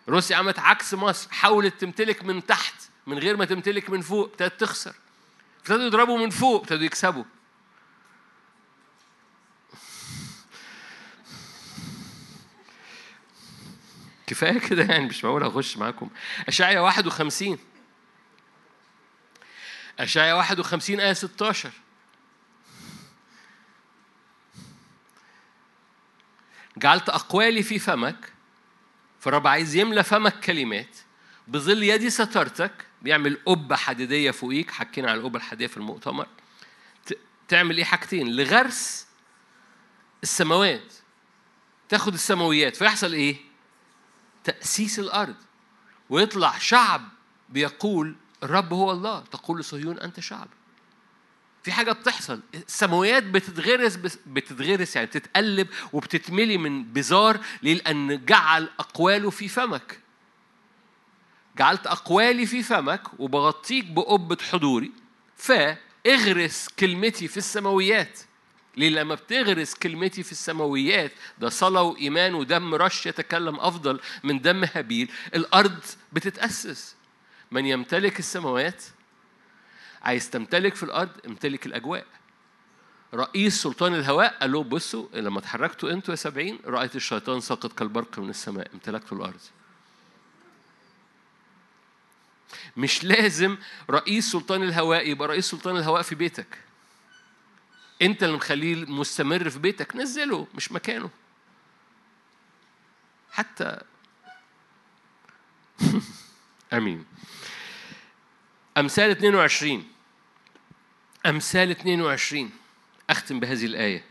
[0.09, 2.73] روسيا عملت عكس مصر حاولت تمتلك من تحت
[3.07, 4.95] من غير ما تمتلك من فوق ابتدت تخسر.
[5.59, 7.23] ابتدوا يضربوا من فوق ابتدوا يكسبوا.
[14.27, 16.09] كفاية كده يعني مش معقول اخش معاكم.
[16.47, 17.57] اشعيا 51
[19.99, 21.71] اشعيا 51 آية 16
[26.79, 28.33] جعلت أقوالي في فمك
[29.19, 30.97] فالرب عايز يملى فمك كلمات.
[31.47, 36.27] بظل يدي سترتك بيعمل قبة حديدية فوقيك حكينا على القبة الحديدية في المؤتمر.
[37.47, 39.07] تعمل إيه حاجتين؟ لغرس
[40.23, 40.93] السماوات.
[41.89, 42.75] تاخد السماويات.
[42.75, 43.35] فيحصل إيه؟
[44.43, 45.35] تأسيس الأرض.
[46.09, 47.01] ويطلع شعب
[47.49, 49.19] بيقول الرب هو الله.
[49.19, 50.47] تقول لصهيون أنت شعب.
[51.67, 52.39] في حاجة بتحصل.
[52.67, 53.95] السماويات بتتغرس
[54.27, 59.99] بتتغرس يعني بتتقلب وبتتملي من بزار ليه؟ لأن جعل أقواله في فمك.
[61.57, 64.91] جعلت أقوالي في فمك وبغطيك بقبة حضوري
[65.37, 68.19] فاغرس كلمتي في السماويات.
[68.77, 74.63] ليه؟ لما بتغرس كلمتي في السماويات ده صلاة وإيمان ودم رش يتكلم أفضل من دم
[74.63, 75.11] هابيل.
[75.35, 75.79] الأرض
[76.13, 76.95] بتتأسس.
[77.51, 78.83] من يمتلك السماوات
[80.07, 82.05] عايز تمتلك في الأرض امتلك الأجواء.
[83.13, 88.19] رئيس سلطان الهواء قال له بصوا لما اتحركتوا أنتوا يا سبعين رأيت الشيطان ساقط كالبرق
[88.19, 89.39] من السماء امتلكتوا الأرض.
[92.77, 93.57] مش لازم
[93.89, 96.57] رئيس سلطان الهواء يبقى رئيس سلطان الهواء في بيتك.
[98.01, 101.09] انت اللي مخليه مستمر في بيتك نزله مش مكانه.
[103.31, 103.77] حتى
[106.73, 107.05] أمين.
[108.77, 109.96] أمثال 22
[111.25, 112.51] أمثال 22
[113.09, 114.03] أختم بهذه الآية.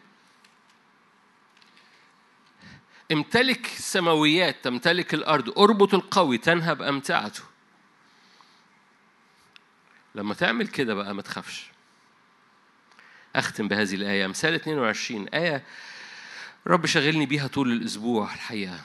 [3.13, 5.59] امتلك السماويات تمتلك الأرض.
[5.59, 7.43] أربط القوي تنهب أمتعته.
[10.15, 11.67] لما تعمل كده بقى ما تخافش.
[13.37, 14.25] أختم بهذه الآية.
[14.27, 15.63] أمثال 22 آية
[16.67, 18.81] رب شغلني بيها طول الأسبوع الحقيقة.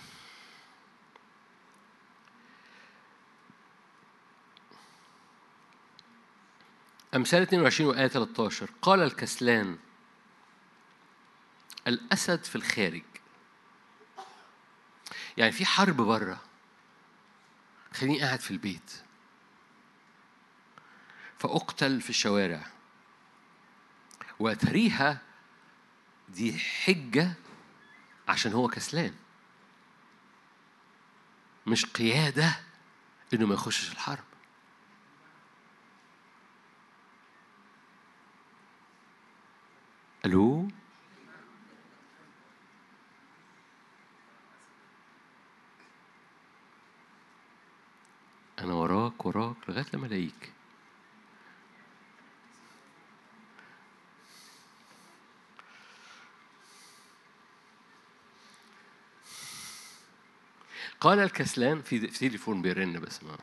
[7.15, 9.77] أمثال 22 وآية 13 قال الكسلان
[11.87, 13.03] الأسد في الخارج.
[15.37, 16.41] يعني في حرب بره.
[17.93, 18.91] خليني قاعد في البيت.
[21.39, 22.67] فأقتل في الشوارع.
[24.39, 25.21] وأتريها
[26.29, 27.33] دي حجة
[28.27, 29.15] عشان هو كسلان.
[31.67, 32.59] مش قيادة
[33.33, 34.30] إنه ما يخشش الحرب.
[40.25, 40.67] ألو؟
[48.59, 50.53] أنا وراك وراك لغاية لما ألاقيك.
[60.99, 63.37] قال الكسلان في تليفون بيرن بس ما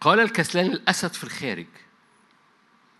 [0.00, 1.66] قال الكسلان الأسد في الخارج.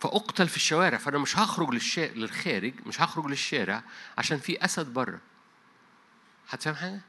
[0.05, 2.13] فأقتل في الشوارع فأنا مش هخرج للشا...
[2.13, 3.83] للخارج مش هخرج للشارع
[4.17, 5.19] عشان في أسد بره.
[6.49, 7.01] هتفهم حاجة؟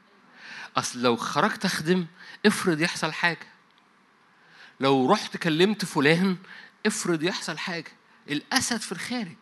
[0.77, 2.05] أصل لو خرجت أخدم
[2.45, 3.47] افرض يحصل حاجة.
[4.79, 6.37] لو رحت كلمت فلان
[6.85, 7.91] افرض يحصل حاجة.
[8.29, 9.37] الأسد في الخارج.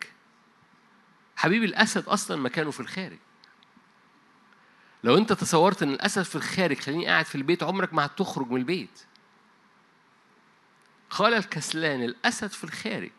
[1.36, 3.18] حبيبي الأسد أصلا مكانه في الخارج.
[5.04, 8.56] لو أنت تصورت إن الأسد في الخارج خليني قاعد في البيت عمرك ما هتخرج من
[8.56, 9.00] البيت.
[11.10, 13.12] قال الكسلان الأسد في الخارج.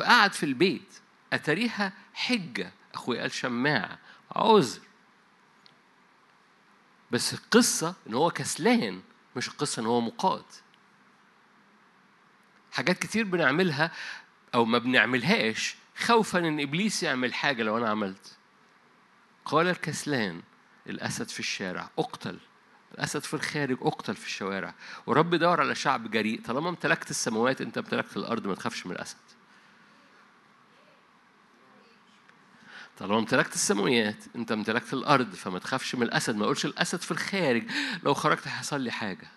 [0.00, 0.94] فقعد في البيت.
[1.32, 3.98] أتريها حجة أخوي قال شماعة
[4.36, 4.80] عذر.
[7.10, 9.02] بس القصة إن هو كسلان
[9.36, 10.44] مش القصة إن هو مقاد.
[12.72, 13.92] حاجات كتير بنعملها
[14.54, 18.36] أو ما بنعملهاش خوفا إن إبليس يعمل حاجة لو أنا عملت.
[19.44, 20.42] قال الكسلان
[20.86, 22.38] الأسد في الشارع أقتل.
[22.94, 24.74] الأسد في الخارج أقتل في الشوارع.
[25.06, 29.39] ورب دور على شعب جريء طالما امتلكت السماوات أنت امتلكت الأرض ما تخافش من الأسد.
[33.00, 37.70] طالما امتلكت السماويات انت امتلكت الأرض فما تخافش من الأسد ما أقولش الأسد في الخارج.
[38.02, 39.28] لو خرجت هيحصل لي حاجة.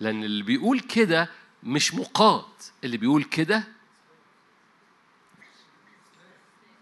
[0.00, 1.28] لأن اللي بيقول كده
[1.62, 2.52] مش مقاد
[2.84, 3.64] اللي بيقول كده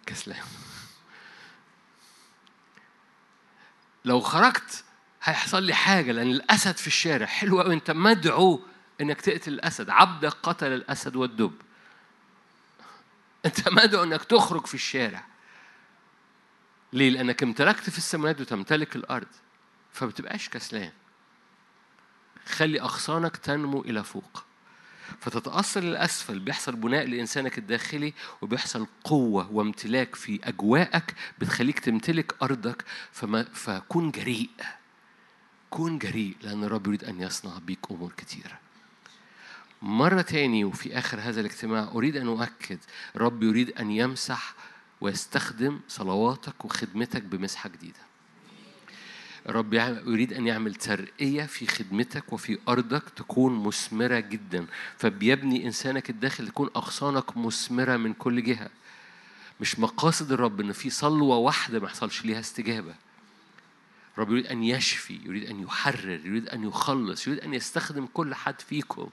[0.07, 0.45] كسلان.
[4.05, 4.85] لو خرجت
[5.23, 7.27] هيحصل لي حاجة لأن الأسد في الشارع.
[7.27, 8.63] حلو قوي أنت مدعو
[9.01, 9.91] إنك تقتل الأسد.
[9.91, 11.53] عبدك قتل الأسد والدب.
[13.47, 15.25] أنت مدعو إنك تخرج في الشارع.
[16.93, 19.27] ليه؟ لأنك امتلكت في السماوات وتمتلك الأرض.
[19.93, 20.93] فبتبقاش كسلان.
[22.47, 24.45] خلي أغصانك تنمو إلى فوق.
[25.21, 32.85] فتتأثر للأسفل بيحصل بناء لإنسانك الداخلي وبيحصل قوة وامتلاك في أجواءك بتخليك تمتلك أرضك.
[33.13, 34.51] فما فكون جريء.
[35.71, 38.66] كون جريء لأن الرب يريد أن يصنع بيك أمور كثيرة
[39.87, 42.79] مرة تاني وفي آخر هذا الاجتماع أريد أن أؤكد
[43.17, 44.55] رب يريد أن يمسح
[45.01, 48.01] ويستخدم صلواتك وخدمتك بمسحة جديدة.
[49.47, 54.67] رب يريد أن يعمل ترقية في خدمتك وفي أرضك تكون مثمرة جدا.
[54.99, 58.71] فبيبني إنسانك الداخل تكون أغصانك مثمرة من كل جهة.
[59.61, 62.95] مش مقاصد الرب إن في صلوة واحدة ما يحصلش ليها استجابة.
[64.19, 68.61] رب يريد أن يشفي يريد أن يحرر يريد أن يخلص يريد أن يستخدم كل حد
[68.61, 69.11] فيكم.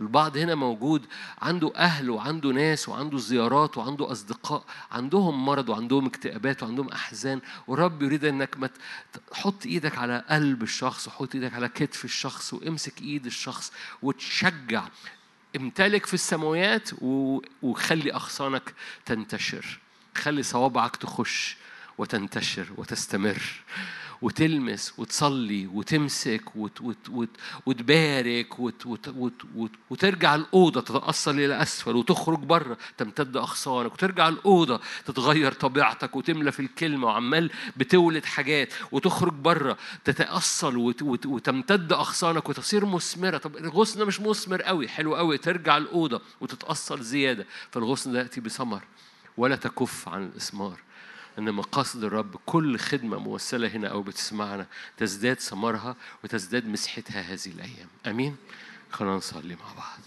[0.00, 1.06] البعض هنا موجود
[1.42, 8.02] عنده أهل وعنده ناس وعنده زيارات وعنده أصدقاء عندهم مرض وعندهم اكتئابات وعندهم أحزان ورب
[8.02, 8.70] يريد أنك ما
[9.30, 13.72] تحط إيدك على قلب الشخص وحط إيدك على كتف الشخص وامسك إيد الشخص
[14.02, 14.84] وتشجع
[15.56, 16.90] امتلك في السماوات
[17.62, 18.74] وخلي أغصانك
[19.06, 19.78] تنتشر
[20.14, 21.56] خلي صوابعك تخش
[21.98, 23.42] وتنتشر وتستمر.
[24.22, 27.28] وتلمس وتصلي وتمسك وت وت وت
[27.66, 34.28] وتبارك وت وت وت وت وترجع الأوضة تتأصل إلى أسفل وتخرج بره تمتد أغصانك وترجع
[34.28, 41.92] الأوضة تتغير طبيعتك وتملى في الكلمة وعمال بتولد حاجات وتخرج بره تتأصل وت وت وتمتد
[41.92, 43.38] أغصانك وتصير مثمرة.
[43.38, 44.88] طب الغصن ده مش مثمر قوي.
[44.88, 45.38] حلو قوي.
[45.38, 47.46] ترجع الأوضة وتتأصل زيادة.
[47.70, 48.82] فالغصن ده يأتي بثمر
[49.36, 50.78] ولا تكف عن الإثمار.
[51.38, 54.66] أن مقاصد الرب كل خدمة موصلة هنا أو بتسمعنا
[54.96, 57.88] تزداد ثمرها وتزداد مسحتها هذه الأيام.
[58.06, 58.36] أمين؟
[58.90, 60.00] خلينا نصلي مع بعض.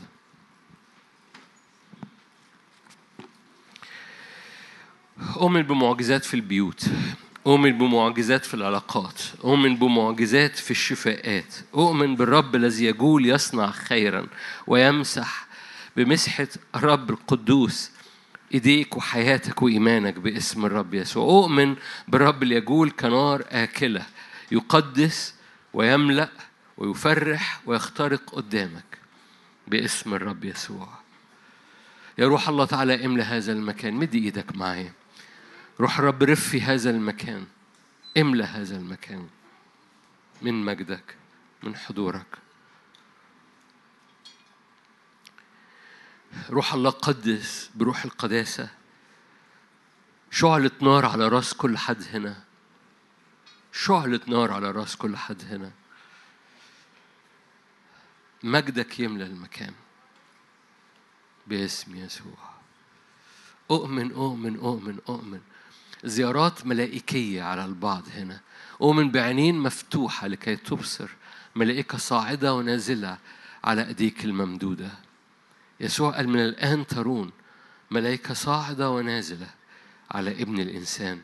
[5.35, 6.85] أؤمن بمعجزات في البيوت.
[7.47, 9.21] أؤمن بمعجزات في العلاقات.
[9.43, 11.55] أؤمن بمعجزات في الشفاءات.
[11.73, 14.27] أؤمن بالرب الذي يجول يصنع خيرا
[14.67, 15.47] ويمسح
[15.97, 17.91] بمسحة الرب القدوس
[18.55, 21.23] إيديك وحياتك وإيمانك باسم الرب يسوع.
[21.23, 21.75] أؤمن
[22.07, 24.05] بالرب اللي يجول كنار آكلة
[24.51, 25.35] يقدس
[25.73, 26.29] ويملأ
[26.77, 28.97] ويفرح ويخترق قدامك
[29.67, 30.87] باسم الرب يسوع.
[32.17, 33.93] يا روح الله تعالى املى هذا المكان.
[33.93, 34.93] مد إيدك معايا
[35.79, 37.45] روح الرب رف في هذا المكان.
[38.17, 39.27] املى هذا المكان
[40.41, 41.15] من مجدك
[41.63, 42.44] من حضورك.
[46.49, 48.69] روح الله قدس بروح القداسة.
[50.31, 52.43] شعلة نار على راس كل حد هنا.
[53.73, 55.71] شعلة نار على راس كل حد هنا.
[58.43, 59.73] مجدك يملى المكان.
[61.47, 62.37] باسم يسوع.
[63.71, 65.41] أؤمن أؤمن أؤمن أؤمن.
[66.03, 68.39] زيارات ملائكية على البعض هنا.
[68.81, 71.09] أؤمن بعينين مفتوحة لكي تبصر.
[71.55, 73.17] ملائكة صاعدة ونازلة
[73.63, 75.04] على أيديك الممدودة.
[75.79, 77.31] يسوع قال من الآن ترون
[77.91, 79.47] ملائكة صاعدة ونازلة
[80.11, 81.21] على ابن الإنسان.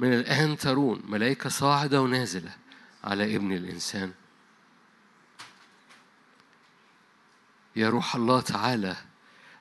[0.00, 2.50] من الآن ترون ملائكة صاعدة ونازلة
[3.04, 4.12] على ابن الإنسان.
[7.76, 8.96] يا روح الله تعالى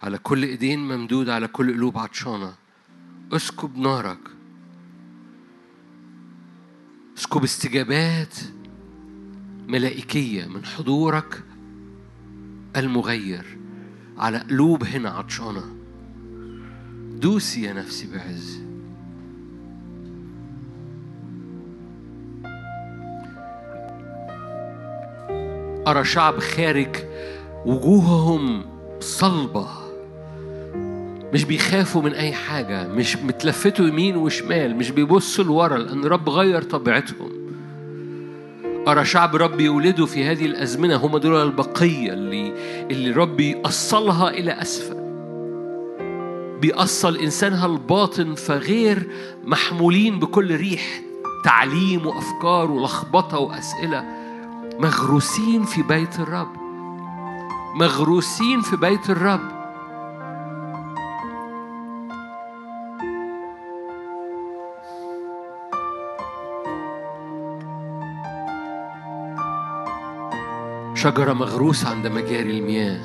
[0.04, 2.56] على كل إيدين ممدودة على كل قلوب عطشانة.
[3.34, 4.20] اسكب نارك.
[7.18, 8.36] اسكب استجابات
[9.68, 11.44] ملائكية من حضورك
[12.76, 13.58] المغير
[14.18, 15.64] على قلوب هنا عطشانة.
[17.20, 18.60] دوسي يا نفسي بعز.
[25.88, 26.96] أرى شعب خارج
[27.66, 28.66] وجوههم
[29.00, 29.68] صلبة.
[31.34, 36.62] مش بيخافوا من أي حاجة مش متلفتوا يمين وشمال مش بيبصوا لورا لأن رب غير
[36.62, 37.45] طبيعتهم.
[38.88, 42.54] أرى شعب رب يولده في هذه الأزمنة؟ هم دول البقية اللي
[42.92, 45.06] اللي رب يأصلها إلى أسفل.
[46.62, 49.10] بيأصل إنسانها الباطن فغير
[49.44, 51.02] محمولين بكل ريح
[51.44, 54.06] تعليم وأفكار ولخبطة وأسئلة.
[54.80, 56.56] مغروسين في بيت الرب.
[57.76, 59.55] مغروسين في بيت الرب.
[71.06, 73.00] شجرة مغروسة عند مجاري المياه.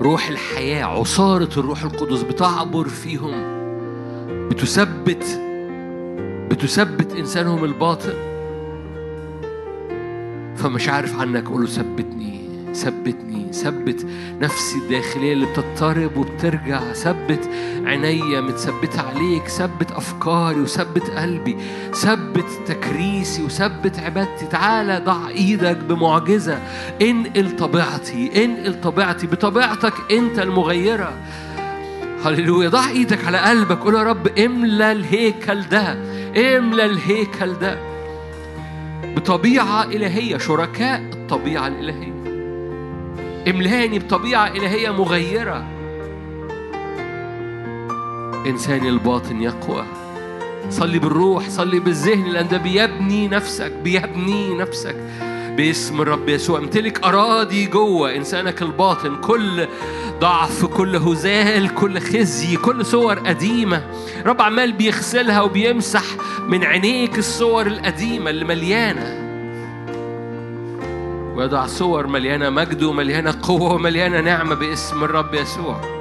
[0.00, 3.34] روح الحياة عصارة الروح القدس بتعبر فيهم.
[4.48, 5.40] بتثبت
[6.50, 8.14] بتثبت إنسانهم الباطن.
[10.56, 12.35] فمش عارف عنك قول له ثبتني.
[12.76, 14.06] ثبتني ثبت
[14.40, 17.50] نفسي الداخلية اللي بتضطرب وبترجع ثبت
[17.84, 21.56] عينيا متثبتة عليك ثبت أفكاري وثبت قلبي
[21.94, 24.46] ثبت تكريسي وثبت عبادتي.
[24.46, 26.58] تعالى ضع إيدك بمعجزة.
[27.02, 31.12] انقل طبيعتي انقل طبيعتي بطبيعتك أنت المغيرة.
[32.24, 32.68] هللويا.
[32.68, 33.78] ضع إيدك على قلبك.
[33.78, 35.92] قول يا رب املى الهيكل ده
[36.36, 37.78] املى الهيكل ده.
[39.16, 42.15] بطبيعة إلهية شركاء الطبيعة الإلهية.
[43.48, 45.66] املأني بطبيعة إلهية مغيرة.
[48.46, 49.84] إنساني الباطن يقوى.
[50.70, 54.96] صلي بالروح صلي بالذهن لأن ده بيبني نفسك بيبني نفسك.
[55.56, 58.16] باسم الرب يسوع امتلك أراضي جوة.
[58.16, 59.66] إنسانك الباطن كل
[60.20, 63.84] ضعف كل هزال كل خزي كل صور قديمة.
[64.26, 66.04] رب عمال بيغسلها وبيمسح
[66.48, 69.25] من عينيك الصور القديمة اللي مليانة.
[71.36, 75.95] ويضع صور مليانة مجد ومليانة قوة ومليانة نعمة باسم الرب يسوع.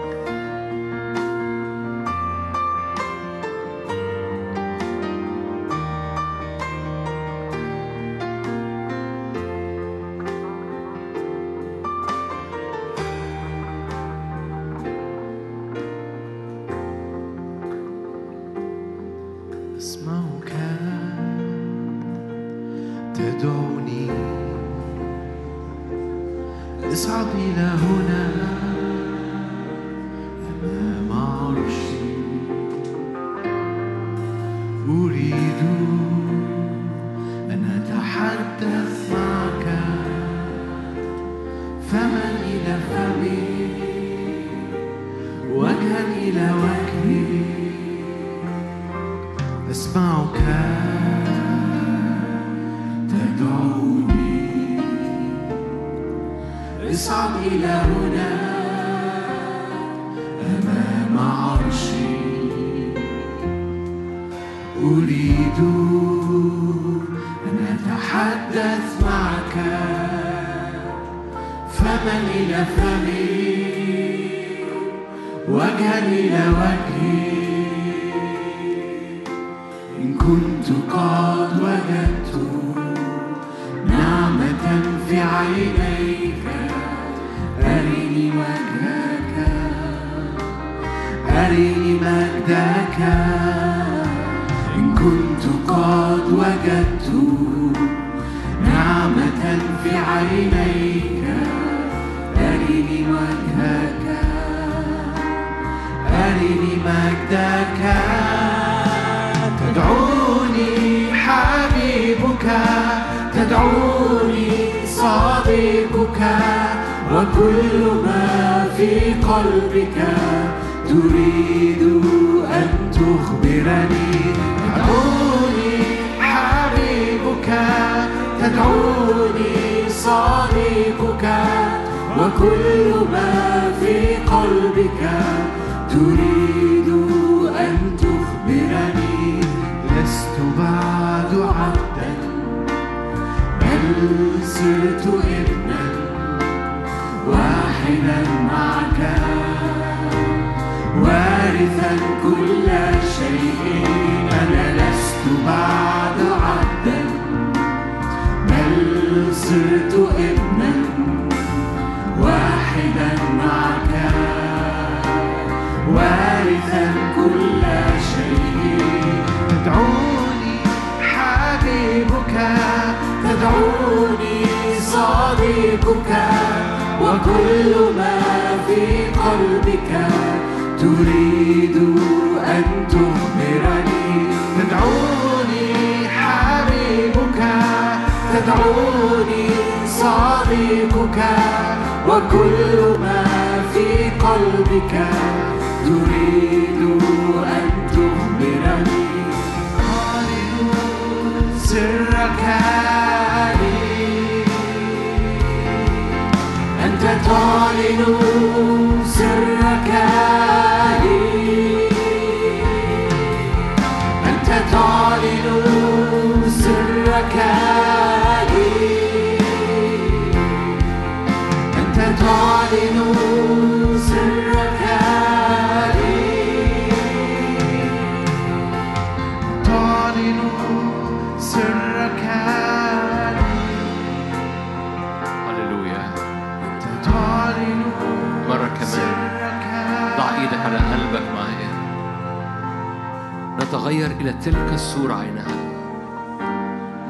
[243.96, 245.56] نتغير إلى تلك الصورة عينها.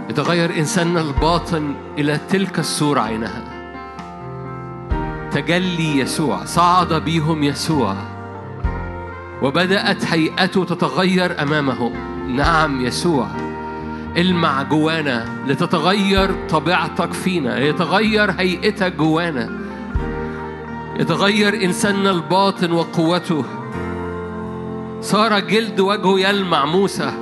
[0.09, 3.43] يتغير انساننا الباطن إلى تلك الصورة عينها.
[5.31, 7.95] تجلي يسوع صعد بهم يسوع.
[9.41, 11.93] وبدأت هيئته تتغير أمامهم
[12.35, 13.27] نعم يسوع
[14.17, 17.59] المع جوانا لتتغير طبيعتك فينا.
[17.59, 19.49] يتغير هيئتك جوانا.
[20.99, 23.45] يتغير إنساننا الباطن وقوته.
[25.05, 27.13] صار جلد وجهه يلمع موسى.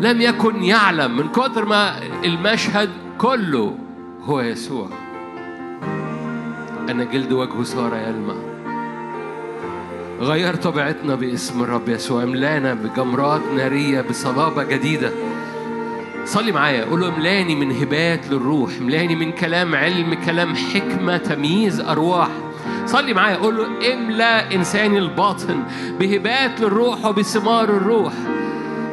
[0.00, 3.74] لم يكن يعلم من كتر ما المشهد كله
[4.24, 4.88] هو يسوع.
[6.90, 8.34] أن جلد وجهه صار يلمع.
[10.20, 12.22] غير طبيعتنا باسم الرب يسوع.
[12.22, 15.10] املانا بجمرات نارية بصلابة جديدة.
[16.24, 16.84] صلي معايا.
[16.84, 18.70] قول له املاني من هبات للروح.
[18.80, 22.30] املاني من كلام علم كلام حكمة تمييز أرواح.
[22.86, 25.62] صلي معايا قول له املأ إنساني الباطن
[26.00, 28.12] بهبات للروح وبثمار الروح.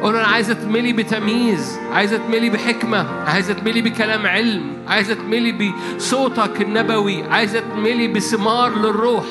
[0.02, 5.72] قول له أنا عايز أتملي بتمييز عايز أتملي بحكمة عايز أتملي بكلام علم عايز أتملي
[5.96, 9.24] بصوتك النبوي عايز أتملي بثمار للروح.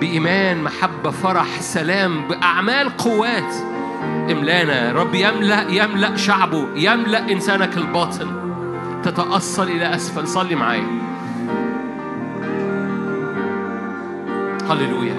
[0.00, 3.54] بإيمان محبة فرح سلام بأعمال قوات.
[4.30, 8.28] املانا رب يملأ يملأ شعبه يملأ إنسانك الباطن.
[9.02, 11.09] تتأصل إلى أسفل صلي معايا.
[14.72, 15.14] هللويا.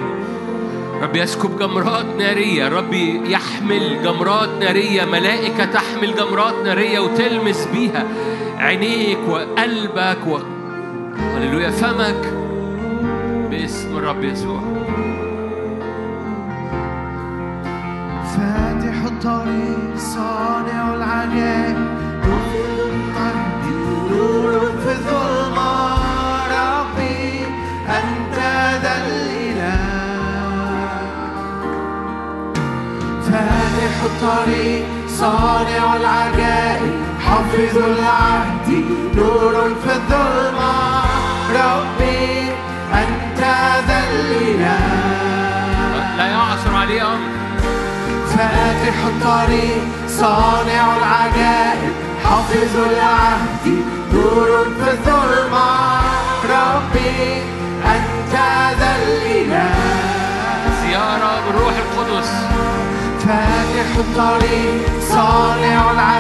[1.02, 2.69] رب يسكب جمرات نارية.
[2.69, 2.94] رب
[3.26, 5.06] يحمل جمرات نارية.
[5.06, 8.07] ملائكة تحمل جمرات نارية وتلمس بيها
[8.57, 10.38] عينيك وقلبك و...
[11.18, 11.69] هللويا.
[11.69, 12.34] فمك
[13.49, 14.61] باسم الرب يسوع.
[18.36, 22.02] فاتح الطريق صانع العجائب.
[24.84, 25.51] في الظلمة
[34.02, 36.94] فاتح الطريق صانع العجائب
[37.26, 41.03] حافظ العهد نور في الظلمة.
[41.52, 42.52] ربي
[42.94, 43.40] أنت
[43.88, 44.80] ذا الإله.
[46.18, 47.32] لا يعصر عليه أمر
[48.28, 53.65] فاتح الطريق صانع العجائب حافظ العهد
[54.14, 55.69] نور في الظلمة.
[56.49, 57.41] ربي
[57.86, 58.34] أنت
[58.80, 59.73] ذا الإله.
[60.84, 62.32] زيارة بالروح القدس.
[63.32, 66.10] فاتح الطريق صانع العجائب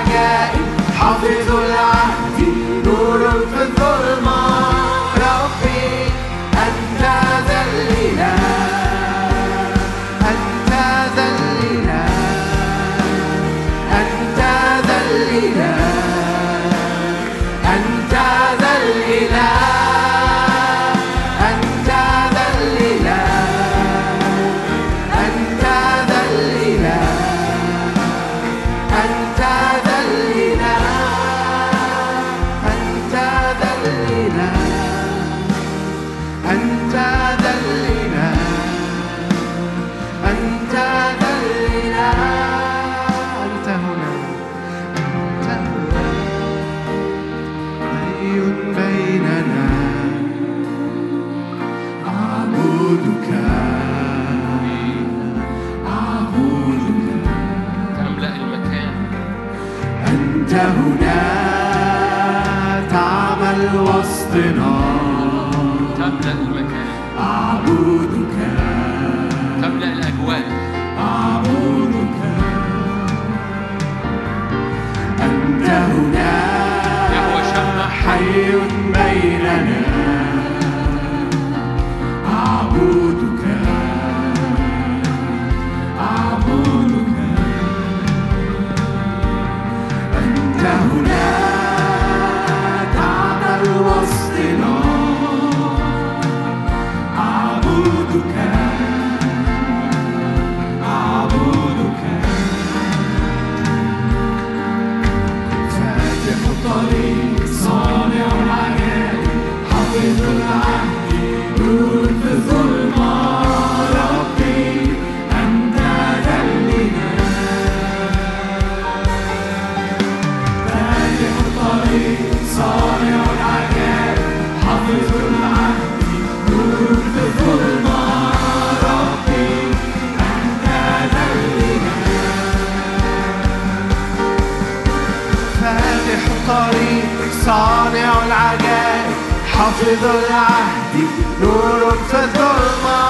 [137.51, 139.11] صانع العجائب
[139.53, 140.95] حافظ العهد
[141.41, 143.01] نور في الظلمة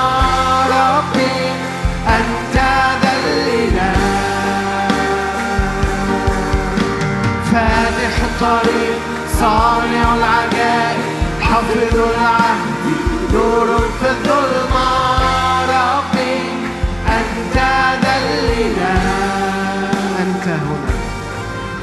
[0.68, 1.41] ربي
[2.07, 2.55] أنت
[3.03, 3.93] ذلنا
[7.51, 8.99] فاتح الطريق
[9.39, 11.01] صانع العجائب
[11.41, 12.85] حافظ العهد
[13.34, 13.68] نور
[14.01, 14.89] في الظلمة
[15.69, 16.39] ربي
[17.07, 17.57] أنت
[18.05, 18.93] ذلنا
[20.19, 20.95] أنت هنا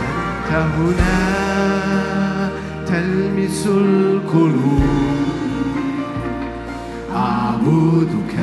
[0.02, 1.47] أنت هنا.
[3.18, 4.82] تلمس القلوب.
[7.14, 8.34] أعبدك.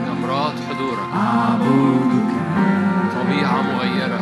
[0.09, 1.09] نمرات حضورك.
[1.15, 2.32] أعبدك.
[3.15, 4.20] طبيعة مغيرة.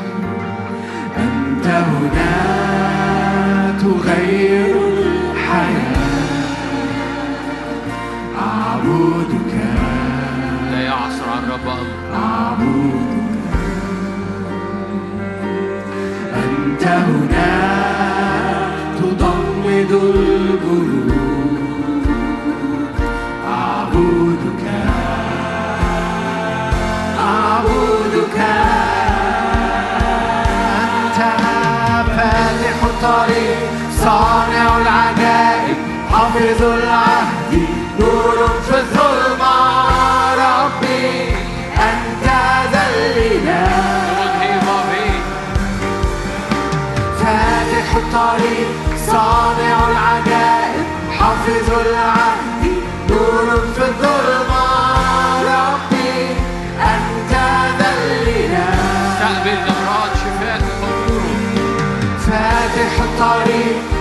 [1.17, 2.86] أنت هنا
[3.87, 4.77] تغير
[5.33, 5.97] الحياة.
[8.39, 9.55] أعبدك.
[10.73, 11.69] لا يعصر عن رب
[12.15, 13.47] أعبدك.
[16.35, 17.55] أنت هنا
[18.99, 21.13] تضمد القلوب.
[23.49, 24.65] أعبدك.
[27.19, 28.39] أعبدك.
[30.83, 31.19] أنت
[32.17, 33.66] فاتح الطريق
[34.07, 35.77] صانع العجائب
[36.13, 37.53] حافظ العهد
[38.01, 39.55] نور في الظلمة.
[40.35, 41.29] ربي
[41.89, 42.27] أنت
[44.19, 45.11] وجهي ضابي
[47.19, 48.69] فاتح الطريق
[49.07, 50.87] صانع العجائب
[51.19, 52.63] حافظ العهد
[53.11, 54.67] نور في الظلمة.
[55.43, 56.15] ربي
[56.95, 57.33] أنت
[57.81, 58.67] ذلنا
[59.09, 60.61] استقبل نمرات شفاء
[62.27, 63.96] فاتح الطريق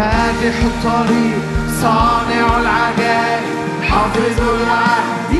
[0.00, 1.38] فاتح الطريق
[1.82, 3.39] صانع العجائب.
[3.90, 5.32] حافظ العهد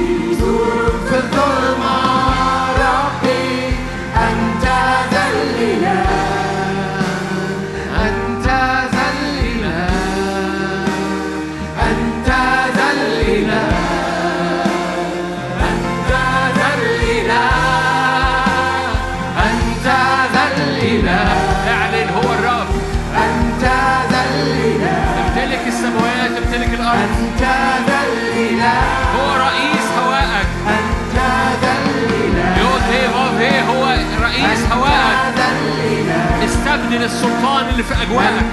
[37.00, 38.44] استبدل السلطان اللي في أجواءك.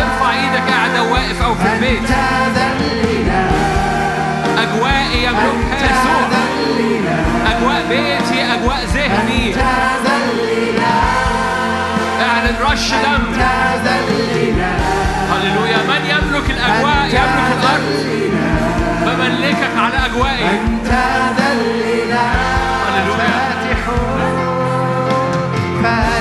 [0.00, 2.10] ارفع إيدك قاعد أو واقف أو في البيت.
[4.58, 6.28] أجوائي يملكها يسوع.
[7.46, 9.54] أجواء بيتي أجواء ذهني.
[12.22, 13.24] أعلن رش دم.
[15.32, 15.76] هللويا.
[15.88, 17.86] من يملك الأجواء يملك الأرض؟
[19.06, 20.50] بملكك على أجوائي.
[20.50, 20.88] أنت
[21.38, 22.24] ذلنا
[22.88, 23.65] هللويا.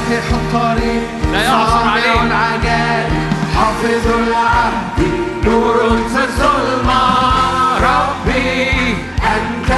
[0.09, 1.01] فاتح الطريق
[1.33, 2.21] لا صانع عليه.
[2.21, 3.11] العجائب
[3.55, 4.99] حافظ العهد
[5.45, 5.77] نور
[6.09, 7.01] في الظلمة
[7.81, 8.69] ربي
[9.35, 9.71] أنت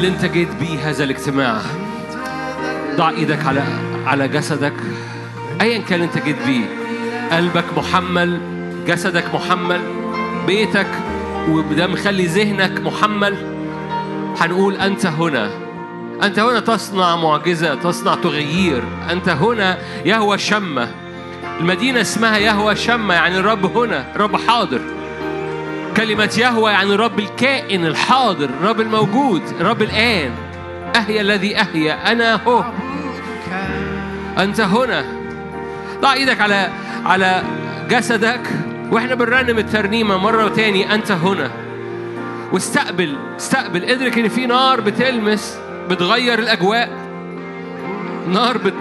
[0.00, 1.60] اللي أنت جيت بيه هذا الاجتماع.
[2.96, 3.62] ضع إيدك على
[4.06, 4.72] على جسدك.
[5.60, 6.64] أيا كان أنت جيت بيه.
[7.32, 8.40] قلبك محمل
[8.86, 9.80] جسدك محمل
[10.46, 10.86] بيتك
[11.48, 13.36] وده مخلي ذهنك محمل.
[14.40, 15.50] هنقول أنت هنا.
[16.22, 18.82] أنت هنا تصنع معجزة تصنع تغيير.
[19.10, 20.88] أنت هنا يهوى شمة.
[21.60, 24.80] المدينة اسمها يهوى شمة يعني الرب هنا الرب حاضر.
[25.96, 30.30] كلمة يهوى يعني الرب الكائن الحاضر الرب الموجود الرب الآن.
[30.96, 32.64] أهيا الذي أهيا أنا هو.
[34.38, 35.04] أنت هنا.
[36.00, 36.70] ضع إيدك على
[37.04, 37.42] على
[37.90, 38.40] جسدك.
[38.90, 41.50] وإحنا بنرنم الترنيمة مرة تاني أنت هنا.
[42.52, 43.84] واستقبل استقبل.
[43.84, 45.58] ادرك إن في نار بتلمس
[45.90, 46.90] بتغير الأجواء.
[48.28, 48.74] نار بت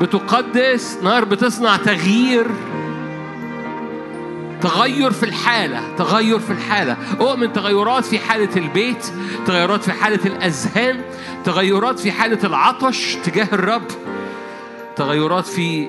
[0.00, 2.46] بتقدس نار بتصنع تغيير.
[4.60, 6.96] تغير في الحالة تغير في الحالة.
[7.20, 9.06] أؤمن تغيرات في حالة البيت
[9.46, 11.00] تغيرات في حالة الأذهان
[11.44, 13.86] تغيرات في حالة العطش تجاه الرب
[14.96, 15.88] تغيرات في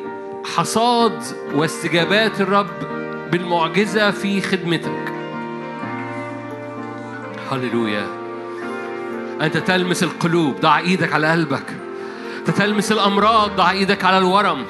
[0.56, 1.24] حصاد
[1.54, 2.68] واستجابات الرب
[3.32, 5.14] بالمعجزة في خدمتك.
[7.52, 8.08] هللويا.
[9.42, 11.66] أنت تلمس القلوب ضع إيدك على قلبك.
[12.40, 14.66] أنت تلمس الأمراض ضع إيدك على الورم.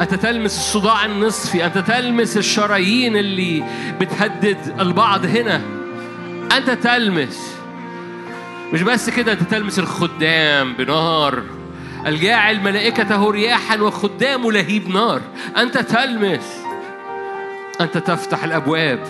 [0.00, 3.64] أنت تلمس الصداع النصفي أنت تلمس الشرايين اللي
[4.00, 5.60] بتهدد البعض هنا.
[6.56, 7.56] أنت تلمس.
[8.72, 11.42] مش بس كده أنت تلمس الخدام بنار.
[12.06, 15.20] الجاعل ملائكته رياحا وخدامه لهيب نار.
[15.56, 16.62] أنت تلمس.
[17.80, 19.00] أنت تفتح الأبواب.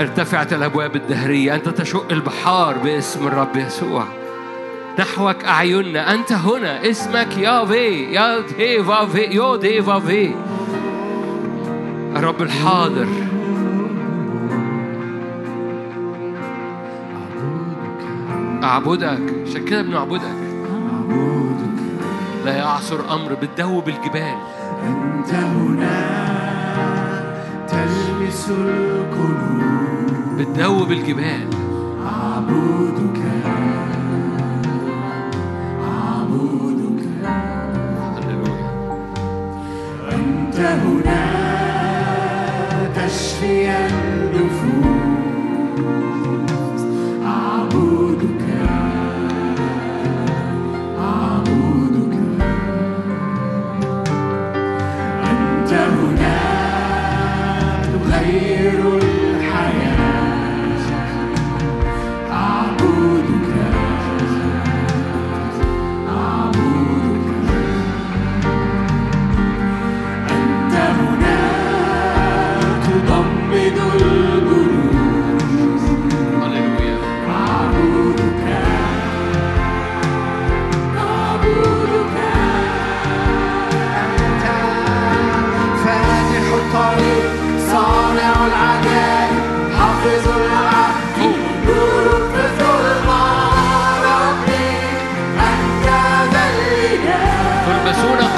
[0.00, 1.54] ارتفعت الأبواب الدهرية.
[1.54, 4.21] أنت تشق البحار باسم الرب يسوع.
[4.98, 6.14] نحوك أعيننا.
[6.14, 6.90] أنت هنا.
[6.90, 10.34] اسمك يافي يا دي فافي يو دي فافي
[12.16, 13.08] الرب الحاضر.
[18.62, 19.34] أعبدك.
[19.46, 20.36] عشان كده بنعبدك
[22.44, 24.34] لا يعصر أمر بتدوب الجبال
[24.86, 26.22] أنت هنا
[27.68, 30.38] تلمس القلوب.
[30.38, 31.48] بتدوب الجبال
[32.06, 33.22] أعبدك.
[40.66, 41.22] هنا
[42.96, 44.71] تشفي النفوس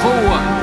[0.05, 0.54] forward.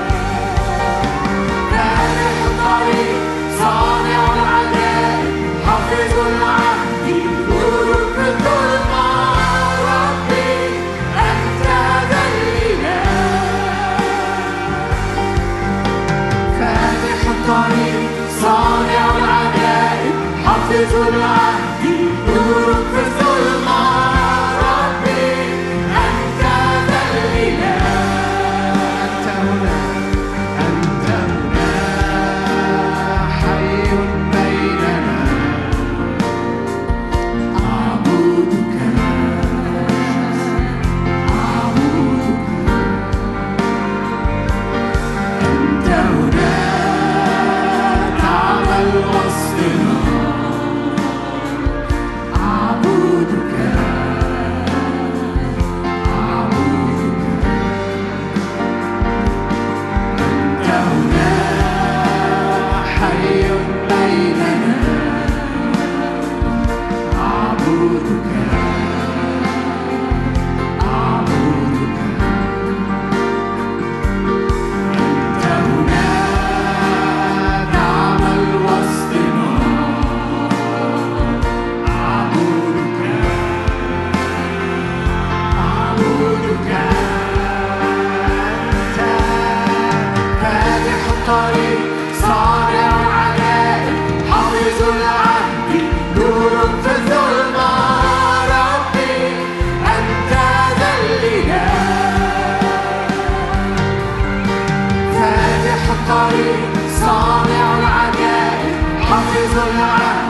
[109.53, 110.22] for one.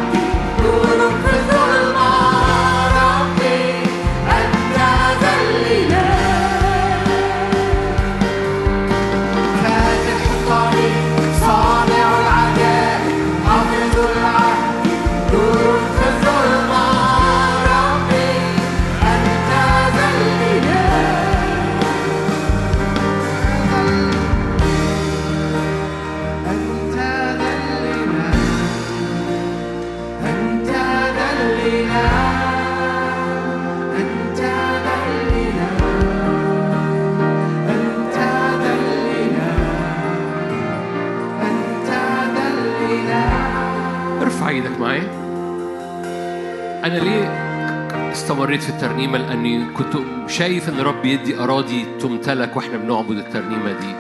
[48.33, 49.97] استمريت في الترنيمة لأني كنت
[50.27, 53.95] شايف إن رب يدي أراضي تمتلك وإحنا بنعبد الترنيمة دي.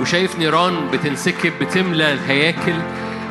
[0.00, 2.74] وشايف نيران بتنسكب بتملى الهياكل.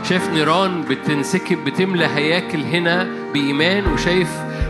[0.10, 3.94] شايف نيران بتنسكب بتملى هياكل هنا بإيمان.
[3.94, 4.30] وشايف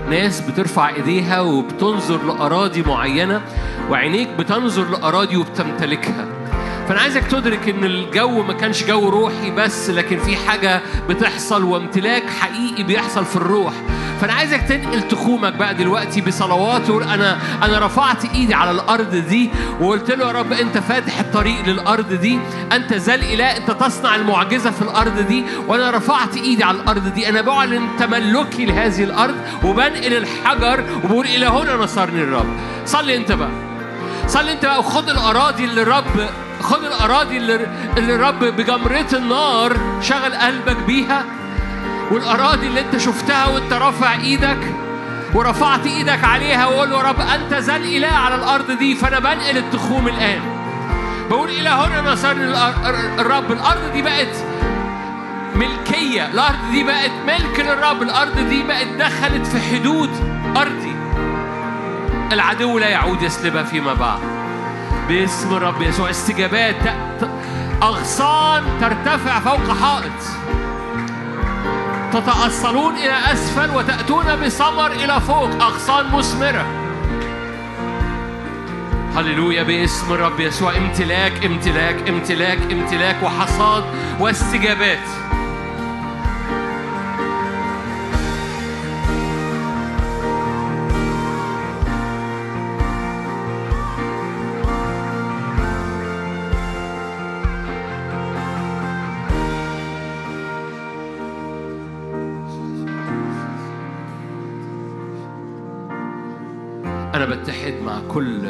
[0.09, 3.41] ناس بترفع إيديها وبتنظر لأراضي معينة.
[3.89, 6.25] وعينيك بتنظر لأراضي وبتمتلكها.
[6.87, 11.63] فأنا عايزك تدرك إن الجو ما كانش جو روحي بس لكن في حاجة بتحصل.
[11.63, 13.73] وامتلاك حقيقي بيحصل في الروح.
[14.21, 19.49] فأنا عايزك تنقل تخومك بقى دلوقتي بصلوات وتقول أنا أنا رفعت إيدي على الأرض دي
[19.79, 22.39] وقلت له يا رب أنت فاتح الطريق للأرض دي.
[22.71, 25.43] أنت ذا الإله أنت تصنع المعجزة في الأرض دي.
[25.67, 27.29] وأنا رفعت إيدي على الأرض دي.
[27.29, 32.57] أنا بعلن تملكي لهذه الأرض وبنقل الحجر وبقول إلى هنا نصرني الرب.
[32.85, 33.51] صلي أنت بقى.
[34.27, 36.29] صلي أنت بقى وخد الأراضي اللي الرب
[36.61, 41.25] خد الأراضي اللي الرب بجمرة النار شغل قلبك بيها.
[42.11, 44.57] والأراضي اللي انت شفتها وانت رافع إيدك
[45.33, 50.07] ورفعت إيدك عليها وقول يا رب أنت ذا الإله على الأرض دي فأنا بنقل التخوم
[50.07, 50.41] الآن.
[51.29, 54.35] بقول إلى هنا الأر- الرب الأرض دي بقت
[55.55, 60.09] ملكية الأرض دي بقت ملك للرب الأرض دي بقت دخلت في حدود
[60.57, 60.95] أرضي.
[62.31, 64.19] العدو لا يعود يسلبها فيما بعد.
[65.07, 66.75] باسم الرب يسوع استجابات
[67.83, 70.11] أغصان ترتفع فوق حائط.
[72.13, 75.49] تتأصلون إلى أسفل وتأتون بثمر إلى فوق.
[75.63, 76.65] أغصان مثمرة.
[79.15, 80.77] هللويا باسم الرب يسوع.
[80.77, 83.83] امتلاك امتلاك امتلاك امتلاك وحصاد
[84.19, 85.07] واستجابات.
[108.15, 108.41] كل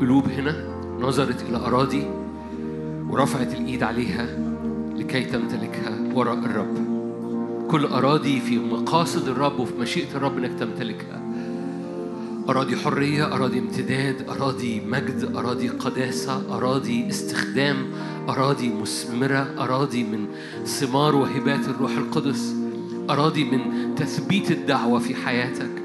[0.00, 0.54] قلوب هنا
[1.00, 2.06] نظرت إلى أراضي
[3.10, 4.26] ورفعت الإيد عليها
[4.96, 6.74] لكي تمتلكها وراء الرب.
[7.70, 11.22] كل أراضي في مقاصد الرب وفي مشيئة الرب إنك تمتلكها.
[12.48, 17.76] أراضي حرية أراضي امتداد أراضي مجد أراضي قداسة أراضي استخدام
[18.28, 20.26] أراضي مثمرة أراضي من
[20.64, 22.54] ثمار وهبات الروح القدس
[23.10, 25.81] أراضي من تثبيت الدعوة في حياتك.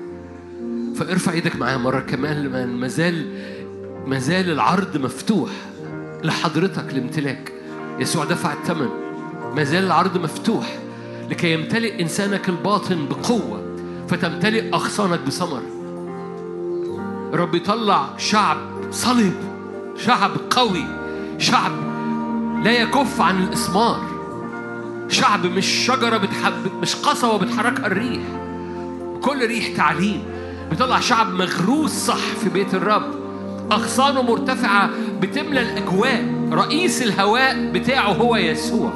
[0.98, 3.26] فارفع إيدك معايا مرة كمان لما ما زال
[4.06, 5.50] ما زال العرض مفتوح
[6.24, 7.54] لحضرتك لامتلاك.
[8.00, 8.90] يسوع دفع الثمن.
[9.56, 10.78] ما زال العرض مفتوح
[11.30, 13.76] لكي يمتلئ إنسانك الباطن بقوة
[14.10, 15.62] فتمتلئ أغصانك بثمر.
[17.34, 18.58] رب يطلع شعب
[18.92, 19.34] صلب
[19.98, 20.86] شعب قوي
[21.38, 21.72] شعب
[22.64, 24.02] لا يكف عن الإثمار
[25.10, 28.22] شعب مش شجرة بتحب مش قصبة بتحركها الريح.
[29.22, 30.37] كل ريح تعليم.
[30.70, 33.28] بيطلع شعب مغروس صح في بيت الرب.
[33.72, 34.90] أغصانه مرتفعة
[35.22, 36.50] بتملى الأجواء.
[36.52, 38.94] رئيس الهواء بتاعه هو يسوع.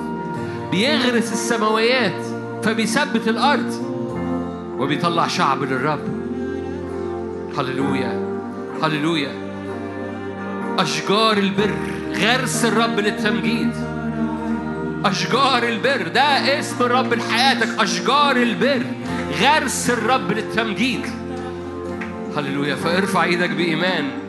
[0.71, 2.25] بيغرس السماويات
[2.63, 3.91] فبيثبت الأرض.
[4.79, 6.07] وبيطلع شعب للرب.
[7.57, 8.41] هللويا.
[8.83, 9.31] هللويا.
[10.79, 11.73] أشجار البر.
[12.15, 13.71] غرس الرب للتمجيد.
[15.05, 16.07] أشجار البر.
[16.07, 17.79] ده اسم الرب لحياتك.
[17.79, 18.83] أشجار البر.
[19.41, 21.20] غرس الرب للتمجيد.
[22.37, 22.75] هللويا.
[22.75, 24.20] فارفع إيدك بإيمان.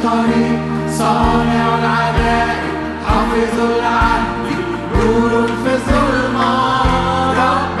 [0.00, 2.74] الطريق صانع العجائب
[3.06, 4.24] حافظ العهد
[4.94, 6.82] نور في الظلمة
[7.32, 7.80] ربي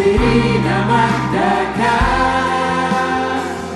[0.00, 1.78] ناظرين مجدك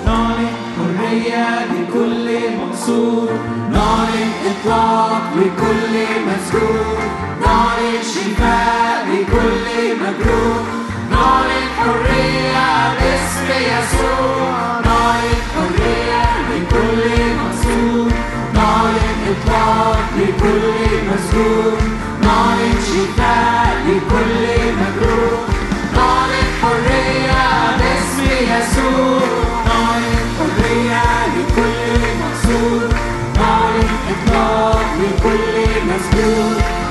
[0.06, 2.26] نعلن حرية لكل
[2.59, 3.28] منصور.
[3.72, 5.94] نعلن إطلاق لكل
[6.26, 6.96] مسجون
[7.46, 9.66] نعلن شفاء لكل
[10.02, 10.64] مجروح
[11.10, 14.80] نعلن حرية باسم يسوع.
[14.84, 17.05] نعلن حرية لكل
[17.38, 18.12] منصور.
[18.55, 20.72] نعلن إطلاق لكل
[21.09, 24.64] مسجون نعلن شفاء لكل
[36.12, 36.20] You.
[36.20, 36.84] new.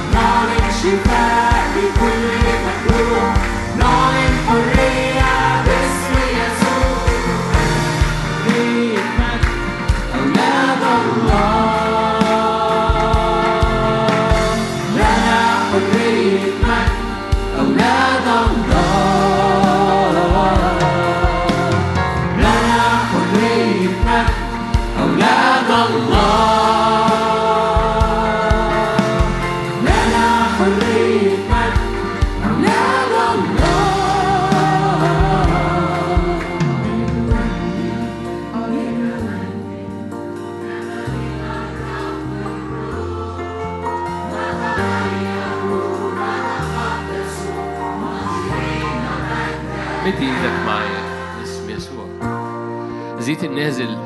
[53.43, 53.97] النازل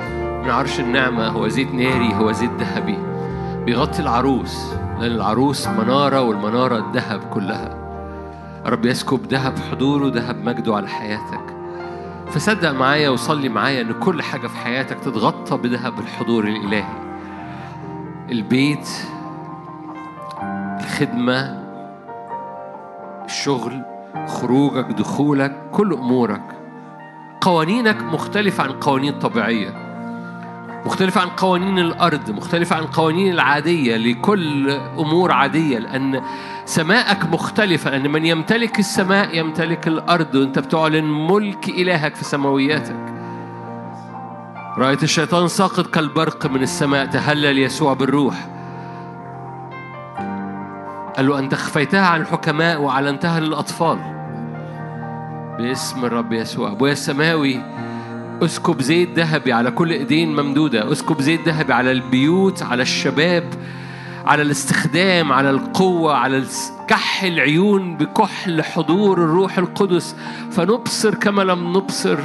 [0.43, 2.97] من عرش النعمة هو زيت ناري هو زيت ذهبي.
[3.65, 7.77] بيغطي العروس لأن العروس منارة والمنارة الذهب كلها.
[8.65, 11.57] رب يسكب ذهب حضوره ذهب مجده على حياتك.
[12.27, 17.07] فصدق معايا وصلي معايا إن كل حاجة في حياتك تتغطى بذهب الحضور الإلهي.
[18.31, 18.89] البيت
[20.80, 21.64] الخدمة
[23.26, 23.81] الشغل
[24.27, 26.56] خروجك دخولك كل أمورك.
[27.41, 29.88] قوانينك مختلفة عن قوانين طبيعية
[30.85, 36.22] مختلفة عن قوانين الأرض مختلفة عن القوانين العادية لكل أمور عادية لأن
[36.65, 43.14] سماءك مختلفة لأن من يمتلك السماء يمتلك الأرض وأنت بتعلن ملك إلهك في سماوياتك.
[44.77, 48.47] رأيت الشيطان ساقط كالبرق من السماء تهلل يسوع بالروح.
[51.18, 54.16] قال له أنت خفيتها عن الحكماء وعلنتها للأطفال.
[55.57, 56.71] باسم الرب يسوع.
[56.71, 57.61] أبويا السماوي
[58.41, 60.91] أسكب زيت ذهبي على كل إيدين ممدودة.
[60.91, 63.43] أسكب زيت ذهبي على البيوت على الشباب
[64.25, 66.43] على الاستخدام على القوة على
[66.88, 70.15] كحل العيون بكحل حضور الروح القدس.
[70.51, 72.19] فنبصر كما لم نبصر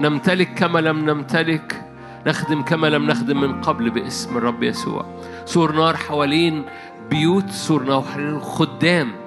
[0.00, 1.84] نمتلك كما لم نمتلك
[2.26, 5.06] نخدم كما لم نخدم من قبل باسم الرب يسوع.
[5.44, 6.64] سور نار حوالين
[7.10, 9.23] بيوت سور نار الخدام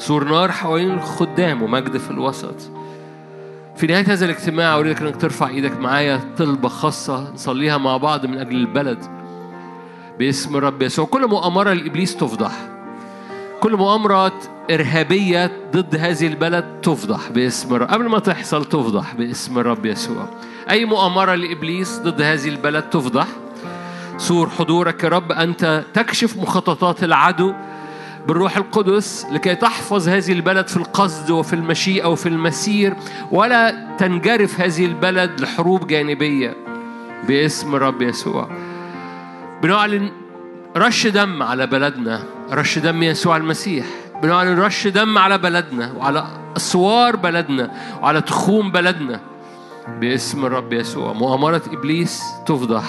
[0.00, 2.54] سور نار حوالين الخدام ومجد في الوسط.
[3.76, 8.38] في نهاية هذا الاجتماع أريدك أنك ترفع إيدك معايا طلبة خاصة نصليها مع بعض من
[8.38, 9.04] أجل البلد.
[10.18, 11.06] باسم الرب يسوع.
[11.06, 12.52] كل مؤامرة لإبليس تفضح.
[13.60, 14.32] كل مؤامرة
[14.70, 17.88] إرهابية ضد هذه البلد تفضح باسم الرب.
[17.88, 20.28] قبل ما تحصل تفضح باسم الرب يسوع.
[20.70, 23.26] أي مؤامرة لإبليس ضد هذه البلد تفضح؟
[24.16, 25.32] سور حضورك يا رب.
[25.32, 27.52] أنت تكشف مخططات العدو
[28.28, 32.94] بالروح القدس لكي تحفظ هذه البلد في القصد وفي المشيئة وفي المسير
[33.30, 36.56] ولا تنجرف هذه البلد لحروب جانبية
[37.28, 38.48] باسم الرب يسوع.
[39.62, 40.10] بنعلن
[40.76, 42.22] رش دم على بلدنا
[42.52, 43.86] رش دم يسوع المسيح.
[44.22, 46.26] بنعلن رش دم على بلدنا وعلى
[46.56, 47.70] أسوار بلدنا
[48.02, 49.20] وعلى تخوم بلدنا
[50.00, 51.12] باسم الرب يسوع.
[51.12, 52.84] مؤامرة إبليس تفضح.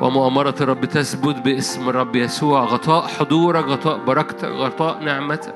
[0.00, 2.64] ومؤامرة الرب تثبت باسم الرب يسوع.
[2.64, 5.54] غطاء حضورك غطاء بركتك غطاء نعمتك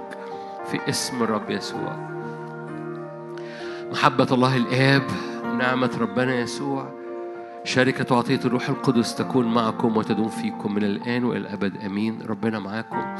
[0.70, 1.96] في اسم الرب يسوع.
[3.92, 5.02] محبة الله الآب
[5.58, 7.02] نعمة ربنا يسوع.
[7.64, 12.18] شركة وعطية الروح القدس تكون معكم وتدوم فيكم من الآن وإلى الأبد آمين.
[12.28, 13.16] ربنا معاكم.